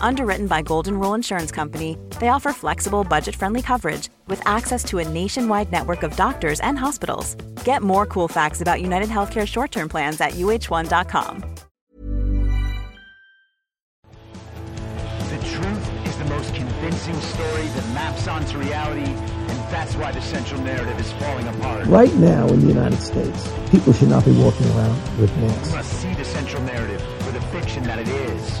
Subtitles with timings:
[0.00, 4.98] Underwritten by Golden Rule Insurance Company, they offer flexible, budget friendly coverage with access to
[4.98, 7.34] a nationwide network of doctors and hospitals.
[7.64, 11.44] Get more cool facts about United Healthcare short term plans at uh1.com.
[15.30, 19.14] The truth is the most convincing story that maps onto reality
[19.50, 21.86] and that's why the central narrative is falling apart.
[21.86, 25.68] Right now in the United States, people should not be walking around with masks.
[25.70, 28.60] We must see the central narrative for the fiction that it is.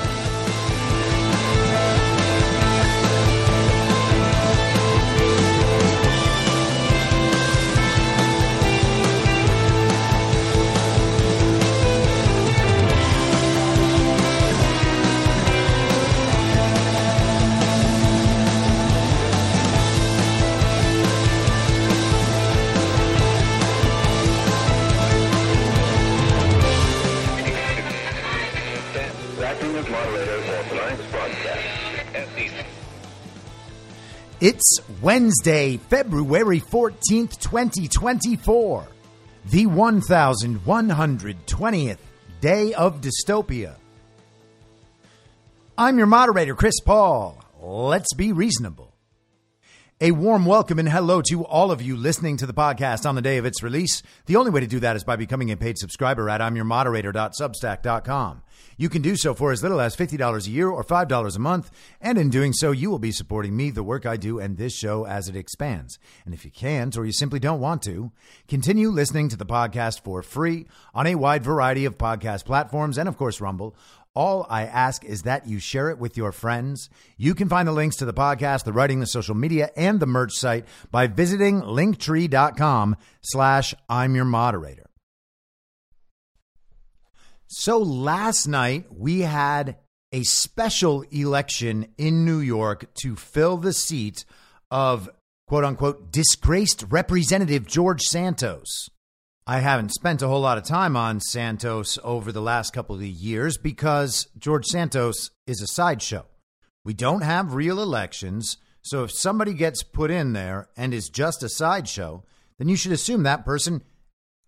[34.41, 38.87] It's Wednesday, February 14th, 2024,
[39.51, 41.97] the 1120th
[42.39, 43.75] day of dystopia.
[45.77, 47.37] I'm your moderator, Chris Paul.
[47.61, 48.90] Let's be reasonable.
[50.03, 53.21] A warm welcome and hello to all of you listening to the podcast on the
[53.21, 54.01] day of its release.
[54.25, 58.41] The only way to do that is by becoming a paid subscriber at I'mYourModerator.substack.com.
[58.77, 61.69] You can do so for as little as $50 a year or $5 a month,
[62.01, 64.75] and in doing so, you will be supporting me, the work I do, and this
[64.75, 65.99] show as it expands.
[66.25, 68.11] And if you can't, or you simply don't want to,
[68.47, 73.07] continue listening to the podcast for free on a wide variety of podcast platforms and,
[73.07, 73.75] of course, Rumble.
[74.13, 76.89] All I ask is that you share it with your friends.
[77.17, 80.05] You can find the links to the podcast, the writing, the social media, and the
[80.05, 84.87] merch site by visiting linktree.com slash I'm your moderator.
[87.47, 89.77] So last night we had
[90.11, 94.25] a special election in New York to fill the seat
[94.69, 95.09] of
[95.47, 98.89] quote unquote disgraced Representative George Santos.
[99.51, 103.03] I haven't spent a whole lot of time on Santos over the last couple of
[103.03, 106.25] years because George Santos is a sideshow.
[106.85, 111.43] We don't have real elections, so if somebody gets put in there and is just
[111.43, 112.23] a sideshow,
[112.59, 113.83] then you should assume that person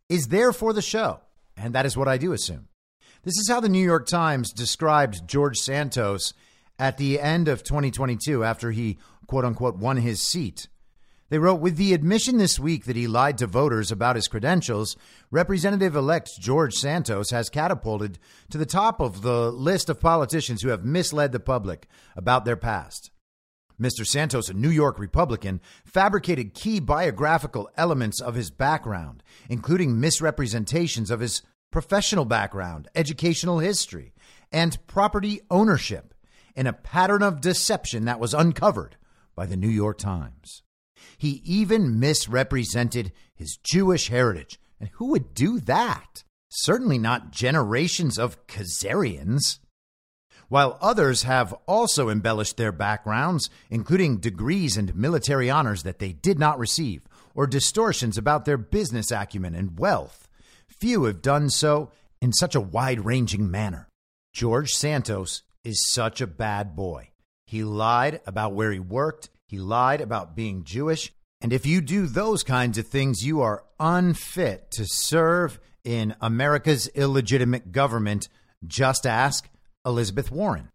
[0.07, 1.19] is there for the show.
[1.57, 2.69] And that is what I do assume.
[3.23, 6.33] This is how the New York Times described George Santos
[6.79, 10.69] at the end of 2022 after he, quote unquote, won his seat.
[11.33, 14.95] They wrote With the admission this week that he lied to voters about his credentials,
[15.31, 18.19] Representative elect George Santos has catapulted
[18.51, 22.55] to the top of the list of politicians who have misled the public about their
[22.55, 23.09] past.
[23.81, 24.05] Mr.
[24.05, 31.19] Santos, a New York Republican, fabricated key biographical elements of his background, including misrepresentations of
[31.19, 31.41] his
[31.71, 34.13] professional background, educational history,
[34.51, 36.13] and property ownership
[36.55, 38.97] in a pattern of deception that was uncovered
[39.35, 40.61] by the New York Times.
[41.23, 44.59] He even misrepresented his Jewish heritage.
[44.77, 46.25] And who would do that?
[46.49, 49.59] Certainly not generations of Khazarians.
[50.49, 56.39] While others have also embellished their backgrounds, including degrees and military honors that they did
[56.39, 57.03] not receive,
[57.33, 60.27] or distortions about their business acumen and wealth,
[60.67, 61.89] few have done so
[62.21, 63.87] in such a wide ranging manner.
[64.33, 67.11] George Santos is such a bad boy.
[67.45, 71.13] He lied about where he worked, he lied about being Jewish.
[71.39, 76.87] And if you do those kinds of things, you are unfit to serve in America's
[76.95, 78.29] illegitimate government.
[78.65, 79.47] Just ask
[79.85, 80.69] Elizabeth Warren.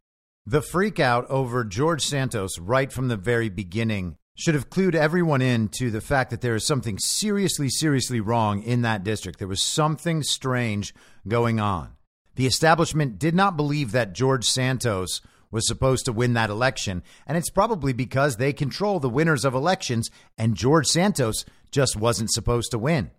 [0.46, 5.70] The freakout over George Santos right from the very beginning should have clued everyone in
[5.70, 9.40] to the fact that there is something seriously, seriously wrong in that district.
[9.40, 10.94] There was something strange
[11.26, 11.96] going on.
[12.36, 17.36] The establishment did not believe that George Santos was supposed to win that election, and
[17.36, 22.70] it's probably because they control the winners of elections, and George Santos just wasn't supposed
[22.70, 23.10] to win.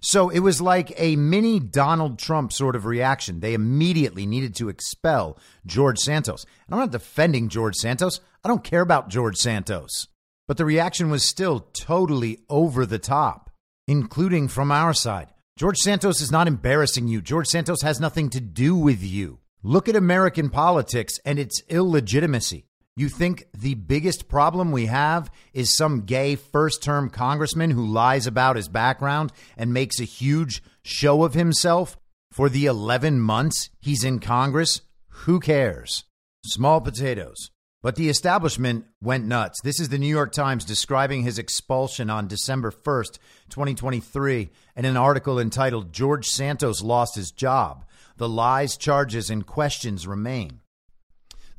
[0.00, 3.40] So it was like a mini Donald Trump sort of reaction.
[3.40, 6.44] They immediately needed to expel George Santos.
[6.66, 8.20] And I'm not defending George Santos.
[8.44, 10.08] I don't care about George Santos.
[10.46, 13.50] But the reaction was still totally over the top,
[13.88, 15.28] including from our side.
[15.56, 17.22] George Santos is not embarrassing you.
[17.22, 19.38] George Santos has nothing to do with you.
[19.66, 22.66] Look at American politics and its illegitimacy.
[22.96, 28.26] You think the biggest problem we have is some gay first term congressman who lies
[28.26, 31.96] about his background and makes a huge show of himself
[32.30, 34.82] for the 11 months he's in Congress?
[35.08, 36.04] Who cares?
[36.44, 37.50] Small potatoes.
[37.82, 39.62] But the establishment went nuts.
[39.62, 43.18] This is the New York Times describing his expulsion on December 1st,
[43.48, 47.86] 2023, in an article entitled George Santos Lost His Job.
[48.16, 50.60] The lies, charges, and questions remain.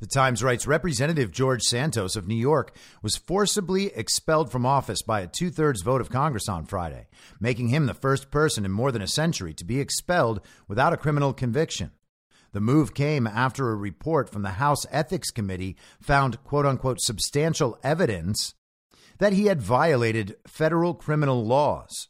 [0.00, 5.20] The Times writes Representative George Santos of New York was forcibly expelled from office by
[5.20, 7.08] a two thirds vote of Congress on Friday,
[7.40, 10.98] making him the first person in more than a century to be expelled without a
[10.98, 11.92] criminal conviction.
[12.52, 17.78] The move came after a report from the House Ethics Committee found quote unquote substantial
[17.82, 18.54] evidence
[19.18, 22.08] that he had violated federal criminal laws.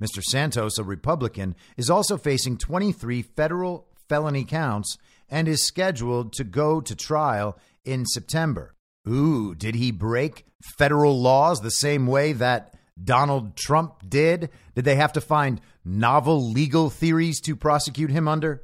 [0.00, 0.22] Mr.
[0.22, 4.96] Santos, a Republican, is also facing 23 federal felony counts
[5.28, 8.74] and is scheduled to go to trial in September.
[9.08, 10.44] Ooh, did he break
[10.78, 14.50] federal laws the same way that Donald Trump did?
[14.74, 18.62] Did they have to find novel legal theories to prosecute him under?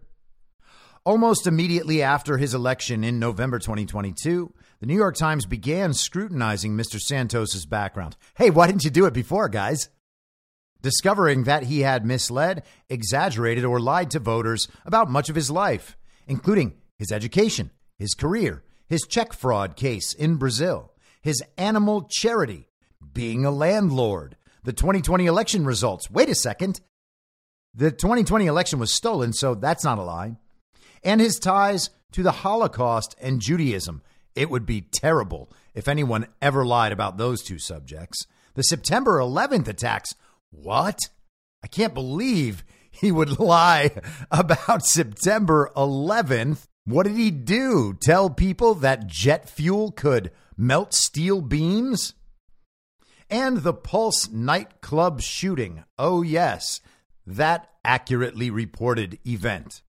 [1.04, 7.00] Almost immediately after his election in November 2022, the New York Times began scrutinizing Mr.
[7.00, 8.16] Santos's background.
[8.36, 9.88] Hey, why didn't you do it before, guys?
[10.82, 15.96] Discovering that he had misled, exaggerated, or lied to voters about much of his life,
[16.26, 20.92] including his education, his career, his check fraud case in Brazil,
[21.22, 22.68] his animal charity,
[23.14, 26.10] being a landlord, the 2020 election results.
[26.10, 26.80] Wait a second.
[27.74, 30.36] The 2020 election was stolen, so that's not a lie
[31.02, 34.02] and his ties to the Holocaust and Judaism.
[34.34, 38.26] It would be terrible if anyone ever lied about those two subjects.
[38.54, 40.14] The September 11th attacks.
[40.52, 40.98] What?
[41.64, 43.90] I can't believe he would lie
[44.30, 46.66] about September 11th.
[46.84, 47.96] What did he do?
[48.00, 52.14] Tell people that jet fuel could melt steel beams?
[53.30, 55.84] And the Pulse nightclub shooting.
[55.98, 56.80] Oh, yes,
[57.26, 59.82] that accurately reported event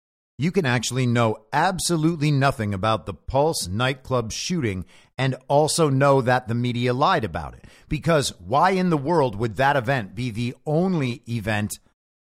[0.41, 4.85] you can actually know absolutely nothing about the Pulse nightclub shooting
[5.15, 7.65] and also know that the media lied about it.
[7.87, 11.77] Because why in the world would that event be the only event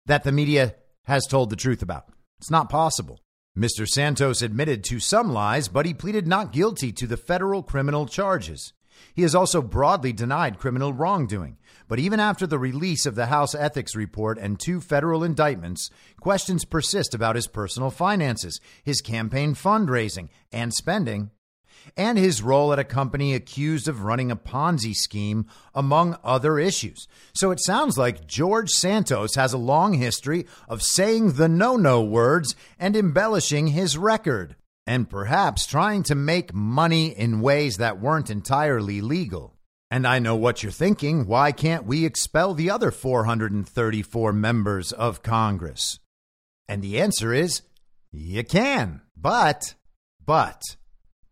[0.07, 0.75] that the media
[1.05, 2.07] has told the truth about?
[2.41, 3.21] It's not possible.
[3.57, 3.87] Mr.
[3.87, 8.73] Santos admitted to some lies, but he pleaded not guilty to the federal criminal charges.
[9.15, 11.59] He has also broadly denied criminal wrongdoing.
[11.89, 15.91] But even after the release of the House Ethics Report and two federal indictments,
[16.21, 21.31] questions persist about his personal finances, his campaign fundraising and spending,
[21.97, 27.09] and his role at a company accused of running a Ponzi scheme, among other issues.
[27.35, 32.03] So it sounds like George Santos has a long history of saying the no no
[32.03, 34.57] words and embellishing his record
[34.87, 39.57] and perhaps trying to make money in ways that weren't entirely legal.
[39.91, 41.27] And I know what you're thinking.
[41.27, 45.99] Why can't we expel the other 434 members of Congress?
[46.69, 47.63] And the answer is
[48.13, 49.75] you can, but,
[50.25, 50.63] but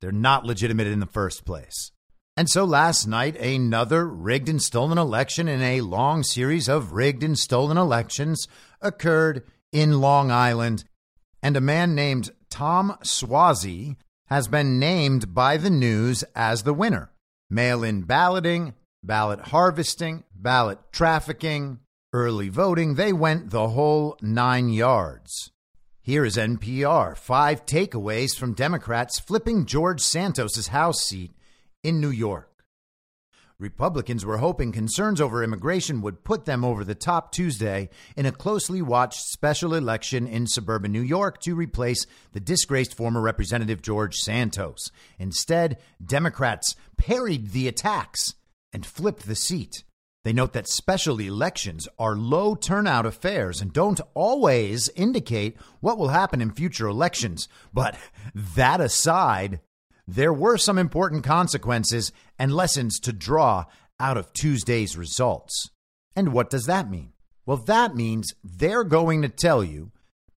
[0.00, 1.92] they're not legitimate in the first place.
[2.36, 7.24] And so last night, another rigged and stolen election in a long series of rigged
[7.24, 8.46] and stolen elections
[8.80, 10.84] occurred in Long Island.
[11.42, 13.94] And a man named Tom Suozzi
[14.26, 17.12] has been named by the news as the winner.
[17.48, 21.78] Mail in balloting, ballot harvesting, ballot trafficking,
[22.12, 25.52] early voting, they went the whole nine yards.
[26.00, 31.30] Here is NPR five takeaways from Democrats flipping George Santos's House seat
[31.84, 32.47] in New York.
[33.60, 38.30] Republicans were hoping concerns over immigration would put them over the top Tuesday in a
[38.30, 44.14] closely watched special election in suburban New York to replace the disgraced former Representative George
[44.14, 44.92] Santos.
[45.18, 48.36] Instead, Democrats parried the attacks
[48.72, 49.82] and flipped the seat.
[50.22, 56.08] They note that special elections are low turnout affairs and don't always indicate what will
[56.08, 57.48] happen in future elections.
[57.72, 57.96] But
[58.34, 59.58] that aside,
[60.10, 63.66] there were some important consequences and lessons to draw
[64.00, 65.68] out of Tuesday's results.
[66.16, 67.12] And what does that mean?
[67.44, 69.92] Well, that means they're going to tell you,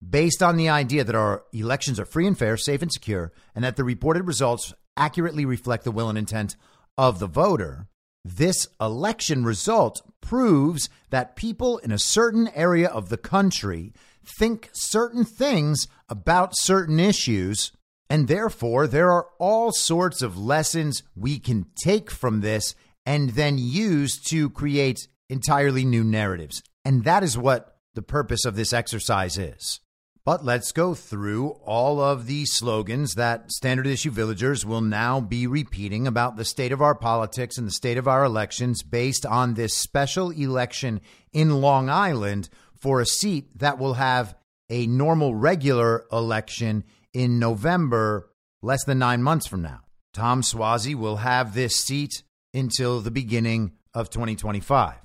[0.07, 3.63] based on the idea that our elections are free and fair, safe and secure, and
[3.63, 6.57] that the reported results accurately reflect the will and intent
[6.97, 7.87] of the voter,
[8.25, 13.93] this election result proves that people in a certain area of the country
[14.37, 17.71] think certain things about certain issues
[18.11, 22.75] and therefore, there are all sorts of lessons we can take from this
[23.05, 26.61] and then use to create entirely new narratives.
[26.83, 29.79] And that is what the purpose of this exercise is.
[30.25, 35.47] But let's go through all of the slogans that standard issue villagers will now be
[35.47, 39.53] repeating about the state of our politics and the state of our elections based on
[39.53, 40.99] this special election
[41.31, 44.35] in Long Island for a seat that will have
[44.69, 48.29] a normal regular election in November,
[48.61, 49.81] less than nine months from now.
[50.13, 54.95] Tom Suozzi will have this seat until the beginning of 2025.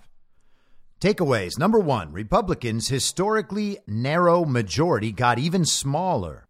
[1.01, 6.47] Takeaways number one Republicans' historically narrow majority got even smaller.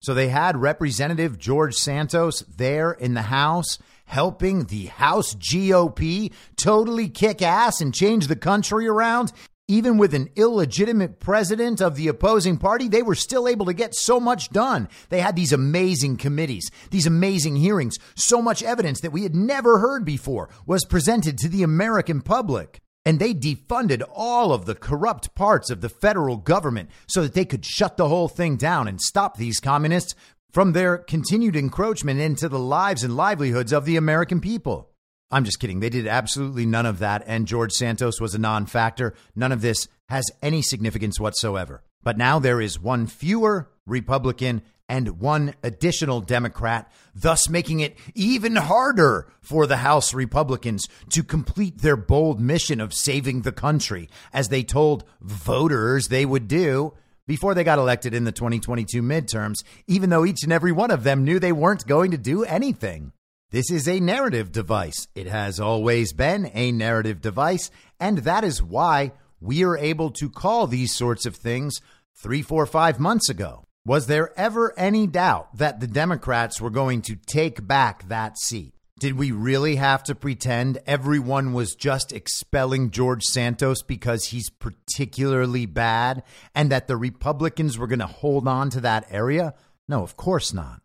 [0.00, 7.08] So they had Representative George Santos there in the House helping the House GOP totally
[7.08, 9.32] kick ass and change the country around.
[9.68, 13.96] Even with an illegitimate president of the opposing party, they were still able to get
[13.96, 14.88] so much done.
[15.08, 19.80] They had these amazing committees, these amazing hearings, so much evidence that we had never
[19.80, 22.78] heard before was presented to the American public.
[23.04, 27.44] And they defunded all of the corrupt parts of the federal government so that they
[27.44, 30.14] could shut the whole thing down and stop these communists
[30.52, 34.90] from their continued encroachment into the lives and livelihoods of the American people.
[35.30, 35.80] I'm just kidding.
[35.80, 37.24] They did absolutely none of that.
[37.26, 39.14] And George Santos was a non factor.
[39.34, 41.82] None of this has any significance whatsoever.
[42.02, 48.54] But now there is one fewer Republican and one additional Democrat, thus making it even
[48.54, 54.48] harder for the House Republicans to complete their bold mission of saving the country, as
[54.48, 56.94] they told voters they would do
[57.26, 61.02] before they got elected in the 2022 midterms, even though each and every one of
[61.02, 63.12] them knew they weren't going to do anything.
[63.52, 65.06] This is a narrative device.
[65.14, 70.28] It has always been a narrative device, and that is why we are able to
[70.28, 71.80] call these sorts of things
[72.16, 73.62] three, four, five months ago.
[73.84, 78.74] Was there ever any doubt that the Democrats were going to take back that seat?
[78.98, 85.66] Did we really have to pretend everyone was just expelling George Santos because he's particularly
[85.66, 89.54] bad and that the Republicans were going to hold on to that area?
[89.86, 90.80] No, of course not.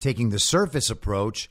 [0.00, 1.48] Taking the surface approach,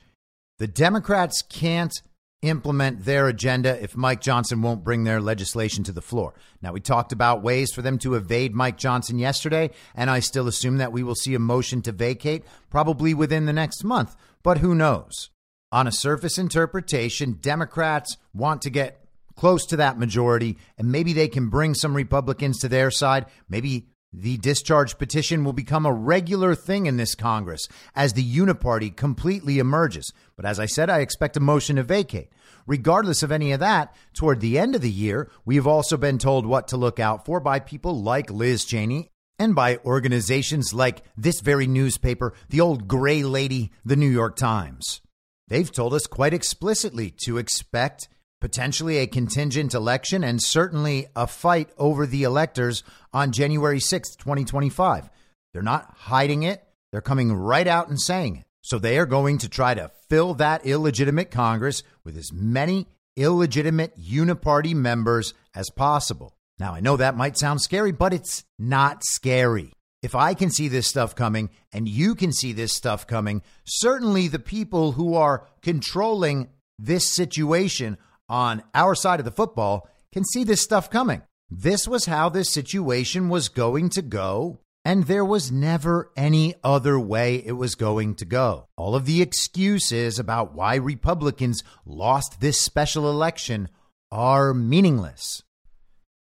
[0.60, 2.02] the Democrats can't
[2.42, 6.34] implement their agenda if Mike Johnson won't bring their legislation to the floor.
[6.60, 10.46] Now, we talked about ways for them to evade Mike Johnson yesterday, and I still
[10.46, 14.58] assume that we will see a motion to vacate probably within the next month, but
[14.58, 15.30] who knows?
[15.72, 21.28] On a surface interpretation, Democrats want to get close to that majority, and maybe they
[21.28, 23.24] can bring some Republicans to their side.
[23.48, 28.94] Maybe the discharge petition will become a regular thing in this Congress as the uniparty
[28.94, 30.12] completely emerges.
[30.36, 32.30] But as I said, I expect a motion to vacate.
[32.66, 36.18] Regardless of any of that, toward the end of the year, we have also been
[36.18, 41.02] told what to look out for by people like Liz Cheney and by organizations like
[41.16, 45.00] this very newspaper, the old gray lady, the New York Times.
[45.48, 48.08] They've told us quite explicitly to expect
[48.40, 52.82] potentially a contingent election, and certainly a fight over the electors
[53.12, 55.10] on January 6th, 2025.
[55.52, 58.44] They're not hiding it, they're coming right out and saying it.
[58.62, 63.98] So they are going to try to fill that illegitimate Congress with as many illegitimate
[63.98, 66.36] uniparty members as possible.
[66.58, 69.72] Now, I know that might sound scary, but it's not scary.
[70.02, 74.28] If I can see this stuff coming and you can see this stuff coming, certainly
[74.28, 77.98] the people who are controlling this situation
[78.30, 81.22] on our side of the football can see this stuff coming.
[81.50, 86.98] This was how this situation was going to go, and there was never any other
[86.98, 88.68] way it was going to go.
[88.76, 93.68] All of the excuses about why Republicans lost this special election
[94.12, 95.42] are meaningless.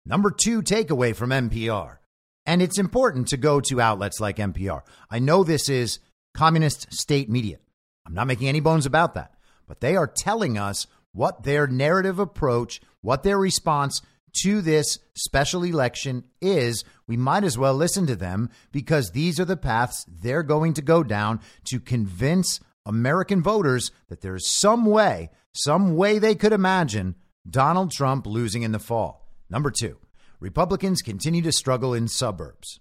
[0.05, 1.97] Number two takeaway from NPR.
[2.45, 4.81] And it's important to go to outlets like NPR.
[5.11, 5.99] I know this is
[6.33, 7.57] communist state media.
[8.05, 9.33] I'm not making any bones about that.
[9.67, 10.87] But they are telling us
[11.17, 14.01] what their narrative approach, what their response
[14.43, 19.45] to this special election is, we might as well listen to them because these are
[19.45, 25.31] the paths they're going to go down to convince American voters that there's some way,
[25.53, 27.15] some way they could imagine
[27.49, 29.27] Donald Trump losing in the fall.
[29.49, 29.97] Number two,
[30.39, 32.79] Republicans continue to struggle in suburbs.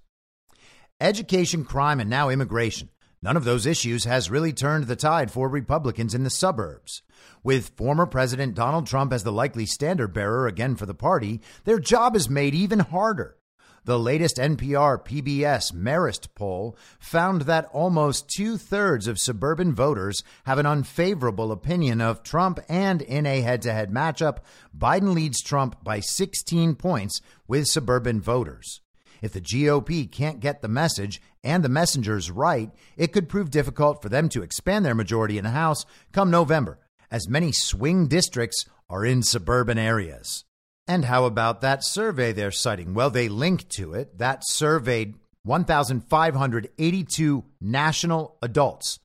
[1.00, 2.90] Education, crime, and now immigration.
[3.26, 7.02] None of those issues has really turned the tide for Republicans in the suburbs.
[7.42, 11.80] With former President Donald Trump as the likely standard bearer again for the party, their
[11.80, 13.36] job is made even harder.
[13.84, 20.60] The latest NPR PBS Marist poll found that almost two thirds of suburban voters have
[20.60, 24.38] an unfavorable opinion of Trump, and in a head to head matchup,
[24.72, 28.82] Biden leads Trump by 16 points with suburban voters.
[29.22, 34.02] If the GOP can't get the message and the messengers right, it could prove difficult
[34.02, 36.78] for them to expand their majority in the House come November,
[37.10, 40.44] as many swing districts are in suburban areas.
[40.88, 42.94] And how about that survey they're citing?
[42.94, 44.18] Well, they link to it.
[44.18, 48.98] That surveyed 1,582 national adults,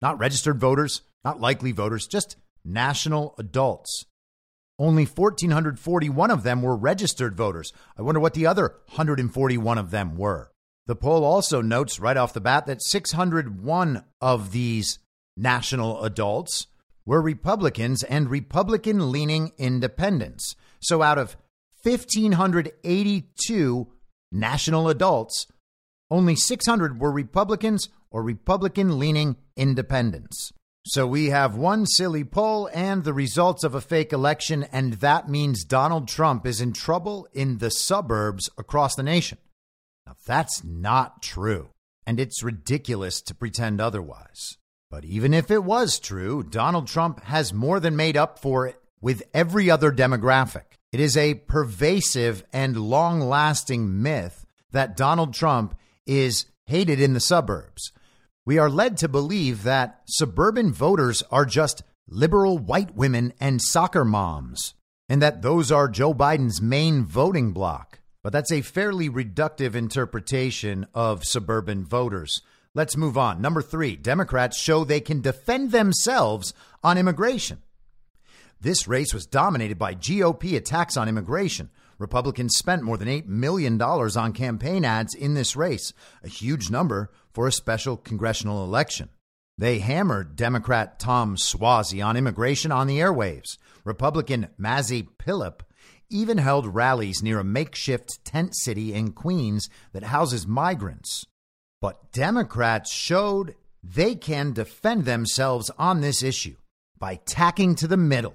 [0.00, 4.04] not registered voters, not likely voters, just national adults.
[4.78, 7.72] Only 1,441 of them were registered voters.
[7.96, 10.52] I wonder what the other 141 of them were.
[10.86, 15.00] The poll also notes right off the bat that 601 of these
[15.36, 16.68] national adults
[17.04, 20.54] were Republicans and Republican leaning independents.
[20.80, 21.36] So out of
[21.82, 23.88] 1,582
[24.30, 25.46] national adults,
[26.10, 30.52] only 600 were Republicans or Republican leaning independents.
[30.88, 35.28] So we have one silly poll and the results of a fake election, and that
[35.28, 39.36] means Donald Trump is in trouble in the suburbs across the nation.
[40.06, 41.68] Now, that's not true,
[42.06, 44.56] and it's ridiculous to pretend otherwise.
[44.90, 48.80] But even if it was true, Donald Trump has more than made up for it
[48.98, 50.78] with every other demographic.
[50.90, 55.76] It is a pervasive and long lasting myth that Donald Trump
[56.06, 57.92] is hated in the suburbs
[58.48, 64.06] we are led to believe that suburban voters are just liberal white women and soccer
[64.06, 64.72] moms,
[65.06, 68.00] and that those are Joe Biden's main voting bloc.
[68.22, 72.40] But that's a fairly reductive interpretation of suburban voters.
[72.74, 73.42] Let's move on.
[73.42, 77.58] Number three Democrats show they can defend themselves on immigration.
[78.62, 81.68] This race was dominated by GOP attacks on immigration.
[81.98, 85.92] Republicans spent more than $8 million on campaign ads in this race,
[86.22, 89.08] a huge number for a special congressional election.
[89.56, 93.58] They hammered Democrat Tom Suozzi on immigration on the airwaves.
[93.84, 95.60] Republican Mazi Pilip
[96.10, 101.26] even held rallies near a makeshift tent city in Queens that houses migrants.
[101.80, 106.56] But Democrats showed they can defend themselves on this issue
[106.98, 108.34] by tacking to the middle.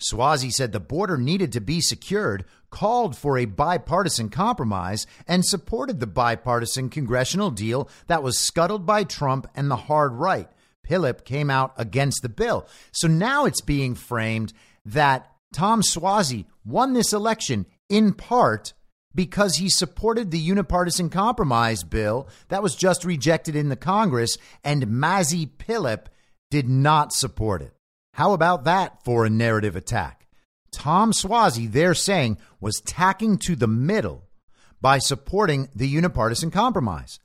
[0.00, 5.98] Suozzi said the border needed to be secured, called for a bipartisan compromise, and supported
[5.98, 10.48] the bipartisan congressional deal that was scuttled by Trump and the hard right.
[10.86, 12.66] Pilip came out against the bill.
[12.92, 14.52] So now it's being framed
[14.84, 18.74] that Tom Suozzi won this election in part
[19.14, 24.86] because he supported the unipartisan compromise bill that was just rejected in the Congress, and
[24.86, 26.06] Mazi Pilip
[26.50, 27.72] did not support it.
[28.18, 30.26] How about that for a narrative attack?
[30.72, 34.24] Tom Suozzi, they're saying, was tacking to the middle
[34.80, 37.20] by supporting the unipartisan compromise.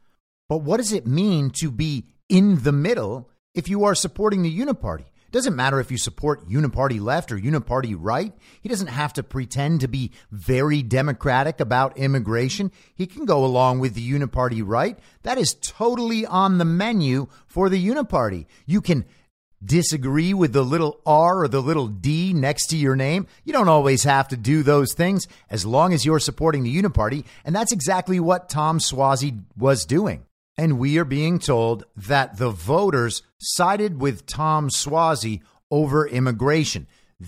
[0.47, 4.55] But what does it mean to be in the middle if you are supporting the
[4.55, 5.07] uniparty?
[5.07, 8.31] It doesn't matter if you support uniparty left or uniparty right.
[8.61, 12.71] He doesn't have to pretend to be very democratic about immigration.
[12.93, 14.99] He can go along with the uniparty right.
[15.23, 18.45] That is totally on the menu for the uniparty.
[18.67, 19.05] You can
[19.63, 23.27] disagree with the little R or the little D next to your name.
[23.43, 27.25] You don't always have to do those things as long as you're supporting the Uniparty.
[27.45, 30.25] And that's exactly what Tom Suozzi was doing.
[30.57, 36.87] And we are being told that the voters sided with Tom Suozzi over immigration.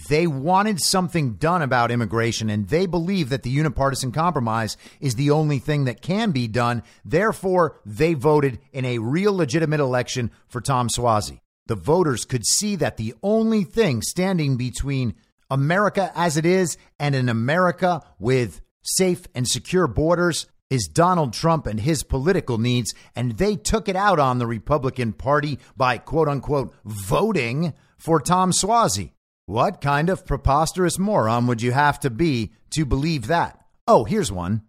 [0.10, 5.32] They wanted something done about immigration, and they believe that the unipartisan compromise is the
[5.32, 6.84] only thing that can be done.
[7.06, 12.76] Therefore, they voted in a real legitimate election for Tom Suozzi the voters could see
[12.78, 15.16] that the only thing standing between
[15.50, 21.68] America as it is and an America with safe and secure borders is Donald Trump
[21.68, 22.94] and his political needs.
[23.16, 28.52] And they took it out on the Republican Party by quote unquote voting for Tom
[28.52, 29.12] Suozzi.
[29.46, 33.60] What kind of preposterous moron would you have to be to believe that?
[33.88, 34.64] Oh, here's one.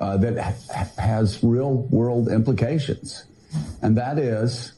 [0.00, 3.24] Uh, that ha- has real world implications.
[3.80, 4.72] And that is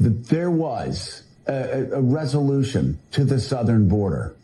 [0.00, 4.34] that there was a, a resolution to the southern border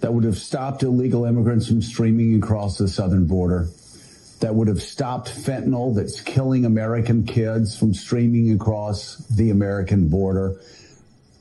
[0.00, 3.68] that would have stopped illegal immigrants from streaming across the southern border,
[4.40, 10.58] that would have stopped fentanyl that's killing American kids from streaming across the American border,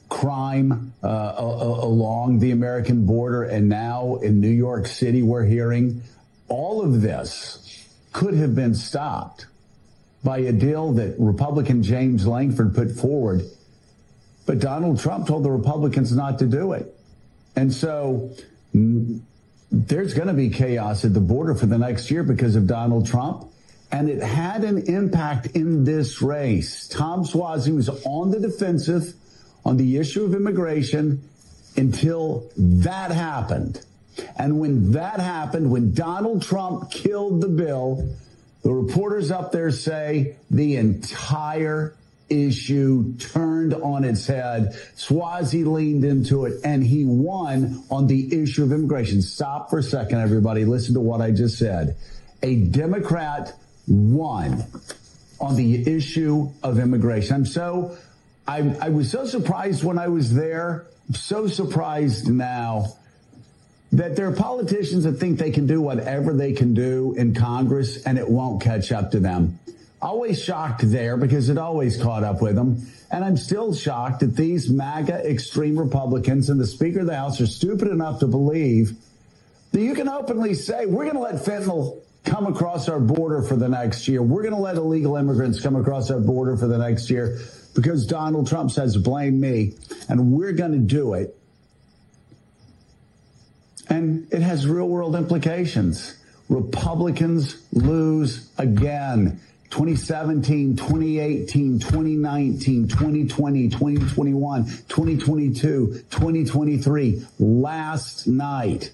[0.09, 6.01] crime uh, along the American border, and now in New York City, we're hearing
[6.49, 9.45] all of this could have been stopped
[10.23, 13.43] by a deal that Republican James Lankford put forward.
[14.45, 16.93] But Donald Trump told the Republicans not to do it.
[17.55, 18.31] And so
[19.71, 23.07] there's going to be chaos at the border for the next year because of Donald
[23.07, 23.45] Trump.
[23.91, 26.87] And it had an impact in this race.
[26.87, 29.13] Tom Suozzi was on the defensive
[29.65, 31.27] on the issue of immigration
[31.75, 33.83] until that happened.
[34.37, 38.15] And when that happened, when Donald Trump killed the bill,
[38.61, 41.95] the reporters up there say the entire
[42.29, 44.73] issue turned on its head.
[44.95, 49.21] Suozzi leaned into it and he won on the issue of immigration.
[49.21, 50.65] Stop for a second, everybody.
[50.65, 51.97] Listen to what I just said.
[52.43, 53.53] A Democrat
[53.87, 54.63] won
[55.39, 57.35] on the issue of immigration.
[57.35, 57.97] I'm so,
[58.47, 60.85] I, I was so surprised when I was there.
[61.07, 62.98] I'm so surprised now
[63.91, 68.03] that there are politicians that think they can do whatever they can do in Congress
[68.03, 69.59] and it won't catch up to them.
[70.01, 72.87] Always shocked there because it always caught up with them.
[73.11, 77.41] And I'm still shocked that these MAGA extreme Republicans and the Speaker of the House
[77.41, 78.93] are stupid enough to believe
[79.71, 83.55] that you can openly say, we're going to let fentanyl come across our border for
[83.55, 84.21] the next year.
[84.21, 87.39] We're going to let illegal immigrants come across our border for the next year
[87.75, 89.73] because Donald Trump says, blame me.
[90.07, 91.38] And we're going to do it
[93.89, 96.15] and it has real world implications.
[96.47, 99.39] Republicans lose again.
[99.69, 108.91] 2017, 2018, 2019, 2020, 2021, 2022, 2023, last night.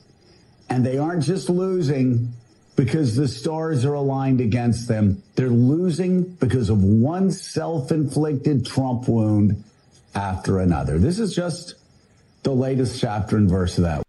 [0.69, 2.33] And they aren't just losing
[2.75, 5.23] because the stars are aligned against them.
[5.35, 9.63] They're losing because of one self inflicted Trump wound
[10.13, 10.97] after another.
[10.97, 11.75] This is just
[12.43, 14.04] the latest chapter and verse of that.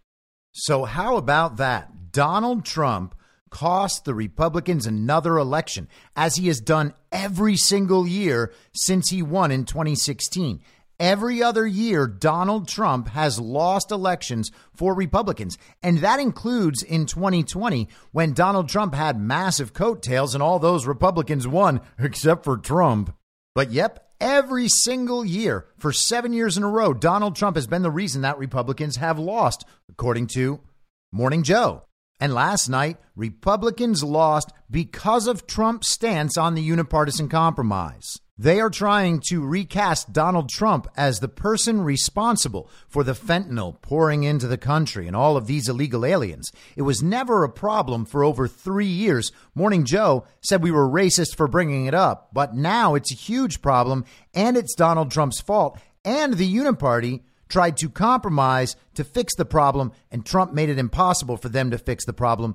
[0.58, 2.12] So, how about that?
[2.12, 3.14] Donald Trump
[3.50, 9.50] cost the Republicans another election, as he has done every single year since he won
[9.50, 10.62] in 2016.
[10.98, 15.58] Every other year, Donald Trump has lost elections for Republicans.
[15.82, 21.46] And that includes in 2020 when Donald Trump had massive coattails and all those Republicans
[21.46, 23.14] won, except for Trump.
[23.54, 27.82] But yep, every single year for seven years in a row, Donald Trump has been
[27.82, 30.60] the reason that Republicans have lost, according to
[31.12, 31.82] Morning Joe.
[32.18, 38.18] And last night, Republicans lost because of Trump's stance on the unipartisan compromise.
[38.38, 44.24] They are trying to recast Donald Trump as the person responsible for the fentanyl pouring
[44.24, 46.52] into the country and all of these illegal aliens.
[46.76, 49.32] It was never a problem for over three years.
[49.54, 53.62] Morning Joe said we were racist for bringing it up, but now it's a huge
[53.62, 55.78] problem and it's Donald Trump's fault.
[56.04, 61.36] And the Uniparty tried to compromise to fix the problem, and Trump made it impossible
[61.36, 62.54] for them to fix the problem.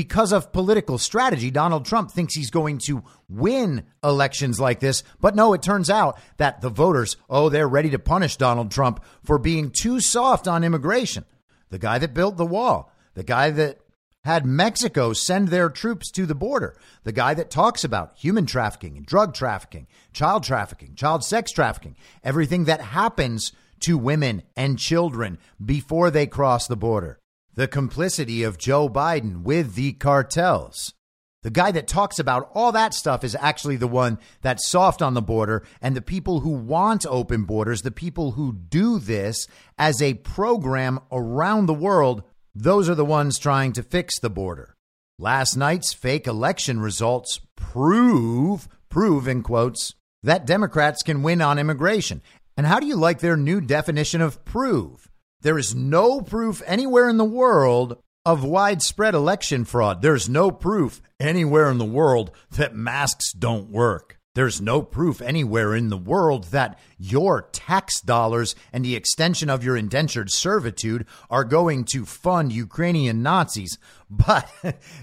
[0.00, 5.02] Because of political strategy, Donald Trump thinks he's going to win elections like this.
[5.20, 9.04] But no, it turns out that the voters, oh, they're ready to punish Donald Trump
[9.22, 11.26] for being too soft on immigration.
[11.68, 13.80] The guy that built the wall, the guy that
[14.24, 18.96] had Mexico send their troops to the border, the guy that talks about human trafficking
[18.96, 25.36] and drug trafficking, child trafficking, child sex trafficking, everything that happens to women and children
[25.62, 27.19] before they cross the border.
[27.54, 30.94] The complicity of Joe Biden with the cartels.
[31.42, 35.14] The guy that talks about all that stuff is actually the one that's soft on
[35.14, 35.64] the border.
[35.80, 41.00] And the people who want open borders, the people who do this as a program
[41.10, 42.22] around the world,
[42.54, 44.76] those are the ones trying to fix the border.
[45.18, 52.22] Last night's fake election results prove, prove in quotes, that Democrats can win on immigration.
[52.56, 55.09] And how do you like their new definition of prove?
[55.42, 60.02] There is no proof anywhere in the world of widespread election fraud.
[60.02, 64.18] There's no proof anywhere in the world that masks don't work.
[64.34, 69.64] There's no proof anywhere in the world that your tax dollars and the extension of
[69.64, 73.78] your indentured servitude are going to fund Ukrainian Nazis.
[74.10, 74.50] But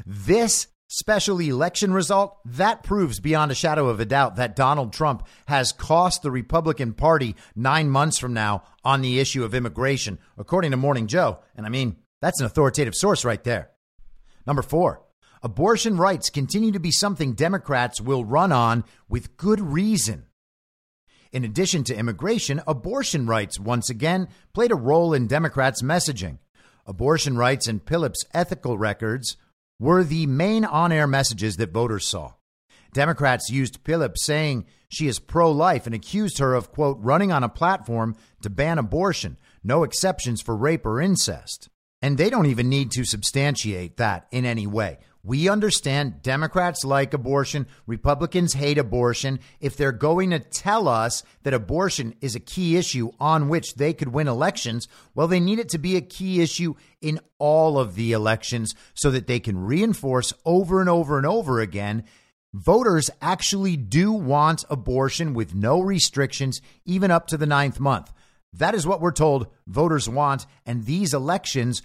[0.05, 5.27] this special election result, that proves beyond a shadow of a doubt that Donald Trump
[5.47, 10.71] has cost the Republican Party nine months from now on the issue of immigration, according
[10.71, 11.39] to Morning Joe.
[11.55, 13.69] And I mean, that's an authoritative source right there.
[14.45, 15.03] Number four,
[15.43, 20.25] abortion rights continue to be something Democrats will run on with good reason.
[21.33, 26.39] In addition to immigration, abortion rights once again played a role in Democrats' messaging.
[26.85, 29.35] Abortion rights and Pilip's ethical records
[29.79, 32.33] were the main on air messages that voters saw.
[32.93, 37.43] Democrats used Pilip saying she is pro life and accused her of, quote, running on
[37.43, 41.69] a platform to ban abortion, no exceptions for rape or incest.
[42.01, 44.99] And they don't even need to substantiate that in any way.
[45.27, 49.41] We understand Democrats like abortion, Republicans hate abortion.
[49.59, 53.91] If they're going to tell us that abortion is a key issue on which they
[53.91, 57.95] could win elections, well, they need it to be a key issue in all of
[57.95, 62.05] the elections so that they can reinforce over and over and over again
[62.53, 68.13] voters actually do want abortion with no restrictions, even up to the ninth month.
[68.53, 71.81] That is what we're told voters want, and these elections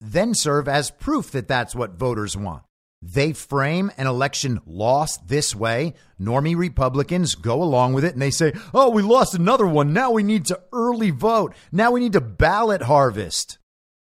[0.00, 2.62] then serve as proof that that's what voters want.
[3.02, 5.94] They frame an election loss this way.
[6.20, 9.92] Normie Republicans go along with it and they say, oh, we lost another one.
[9.92, 11.54] Now we need to early vote.
[11.70, 13.58] Now we need to ballot harvest.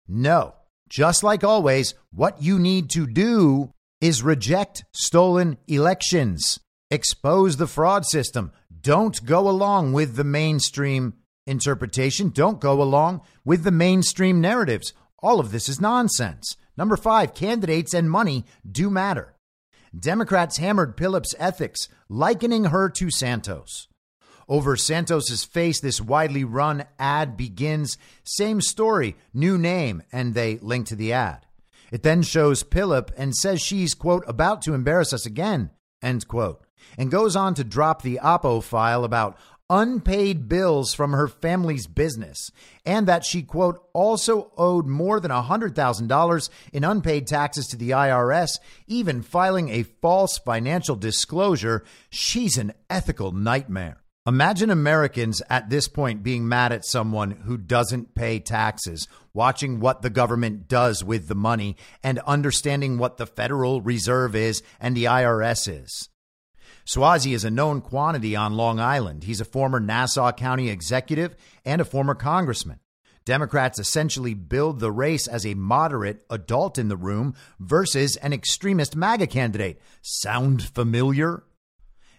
[0.07, 0.55] No.
[0.89, 6.59] Just like always, what you need to do is reject stolen elections,
[6.91, 8.51] expose the fraud system.
[8.81, 11.13] Don't go along with the mainstream
[11.47, 12.29] interpretation.
[12.29, 14.93] Don't go along with the mainstream narratives.
[15.19, 16.55] All of this is nonsense.
[16.77, 19.35] Number five, candidates and money do matter.
[19.97, 23.87] Democrats hammered Pilip's ethics, likening her to Santos.
[24.49, 30.87] Over Santos's face, this widely run ad begins same story, new name, and they link
[30.87, 31.45] to the ad.
[31.91, 35.69] It then shows Pilip and says she's, quote, about to embarrass us again,
[36.01, 36.65] end quote,
[36.97, 39.37] and goes on to drop the Oppo file about
[39.73, 42.51] unpaid bills from her family's business
[42.85, 48.59] and that she, quote, also owed more than $100,000 in unpaid taxes to the IRS,
[48.85, 51.83] even filing a false financial disclosure.
[52.11, 53.97] She's an ethical nightmare.
[54.27, 60.03] Imagine Americans at this point being mad at someone who doesn't pay taxes, watching what
[60.03, 65.05] the government does with the money, and understanding what the Federal Reserve is and the
[65.05, 66.09] IRS is.
[66.85, 69.23] Suozzi is a known quantity on Long Island.
[69.23, 72.79] He's a former Nassau County executive and a former congressman.
[73.25, 78.95] Democrats essentially build the race as a moderate adult in the room versus an extremist
[78.97, 79.79] MAGA candidate.
[80.01, 81.43] Sound familiar?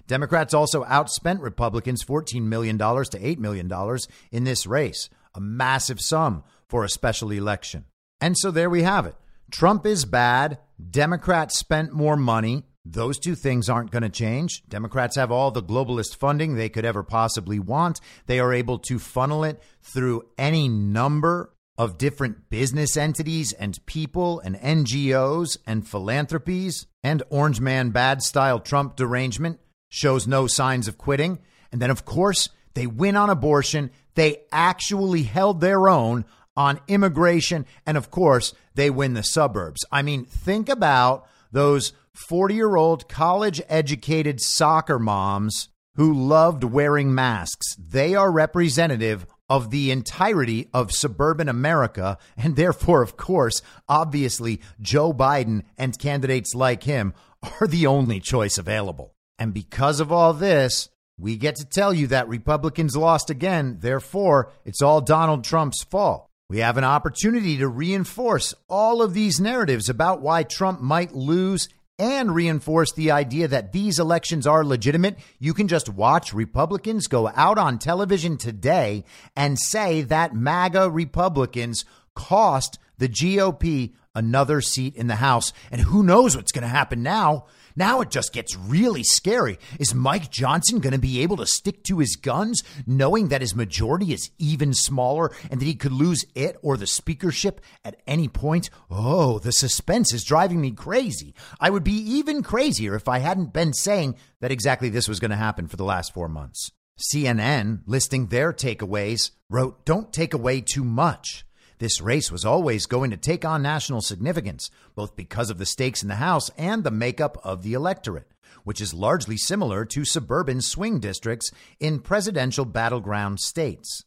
[0.06, 3.98] Democrats also outspent Republicans $14 million to $8 million
[4.32, 7.84] in this race, a massive sum for a special election.
[8.20, 9.14] And so there we have it.
[9.50, 10.58] Trump is bad.
[10.90, 12.64] Democrats spent more money.
[12.84, 14.62] Those two things aren't going to change.
[14.68, 18.00] Democrats have all the globalist funding they could ever possibly want.
[18.26, 24.38] They are able to funnel it through any number of different business entities and people
[24.40, 30.98] and NGOs and philanthropies and Orange Man bad style Trump derangement shows no signs of
[30.98, 31.38] quitting.
[31.72, 33.90] And then, of course, they win on abortion.
[34.14, 36.24] They actually held their own
[36.56, 37.66] on immigration.
[37.86, 39.84] And of course, they win the suburbs.
[39.90, 47.14] I mean, think about those 40 year old college educated soccer moms who loved wearing
[47.14, 47.76] masks.
[47.76, 52.18] They are representative of the entirety of suburban America.
[52.36, 57.14] And therefore, of course, obviously, Joe Biden and candidates like him
[57.60, 59.14] are the only choice available.
[59.38, 63.78] And because of all this, we get to tell you that Republicans lost again.
[63.80, 66.28] Therefore, it's all Donald Trump's fault.
[66.48, 71.68] We have an opportunity to reinforce all of these narratives about why Trump might lose
[71.98, 75.18] and reinforce the idea that these elections are legitimate.
[75.38, 79.04] You can just watch Republicans go out on television today
[79.36, 85.52] and say that MAGA Republicans cost the GOP another seat in the House.
[85.70, 87.46] And who knows what's going to happen now?
[87.76, 89.58] Now it just gets really scary.
[89.80, 93.56] Is Mike Johnson going to be able to stick to his guns, knowing that his
[93.56, 98.28] majority is even smaller and that he could lose it or the speakership at any
[98.28, 98.70] point?
[98.90, 101.34] Oh, the suspense is driving me crazy.
[101.58, 105.32] I would be even crazier if I hadn't been saying that exactly this was going
[105.32, 106.70] to happen for the last four months.
[106.98, 111.44] CNN, listing their takeaways, wrote, Don't take away too much.
[111.84, 116.00] This race was always going to take on national significance, both because of the stakes
[116.00, 120.62] in the House and the makeup of the electorate, which is largely similar to suburban
[120.62, 124.02] swing districts in presidential battleground states.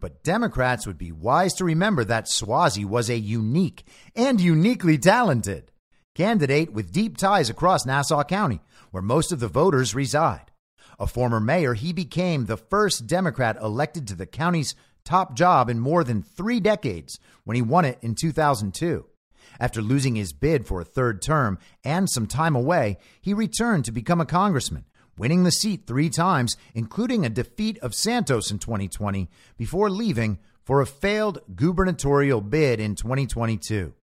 [0.00, 3.84] But Democrats would be wise to remember that Suozzi was a unique
[4.16, 5.72] and uniquely talented
[6.14, 10.50] candidate with deep ties across Nassau County, where most of the voters reside.
[10.98, 15.78] A former mayor, he became the first Democrat elected to the county's top job in
[15.78, 19.06] more than three decades when he won it in 2002.
[19.58, 23.92] After losing his bid for a third term and some time away, he returned to
[23.92, 24.84] become a congressman,
[25.16, 30.80] winning the seat three times, including a defeat of Santos in 2020, before leaving for
[30.80, 33.94] a failed gubernatorial bid in 2022.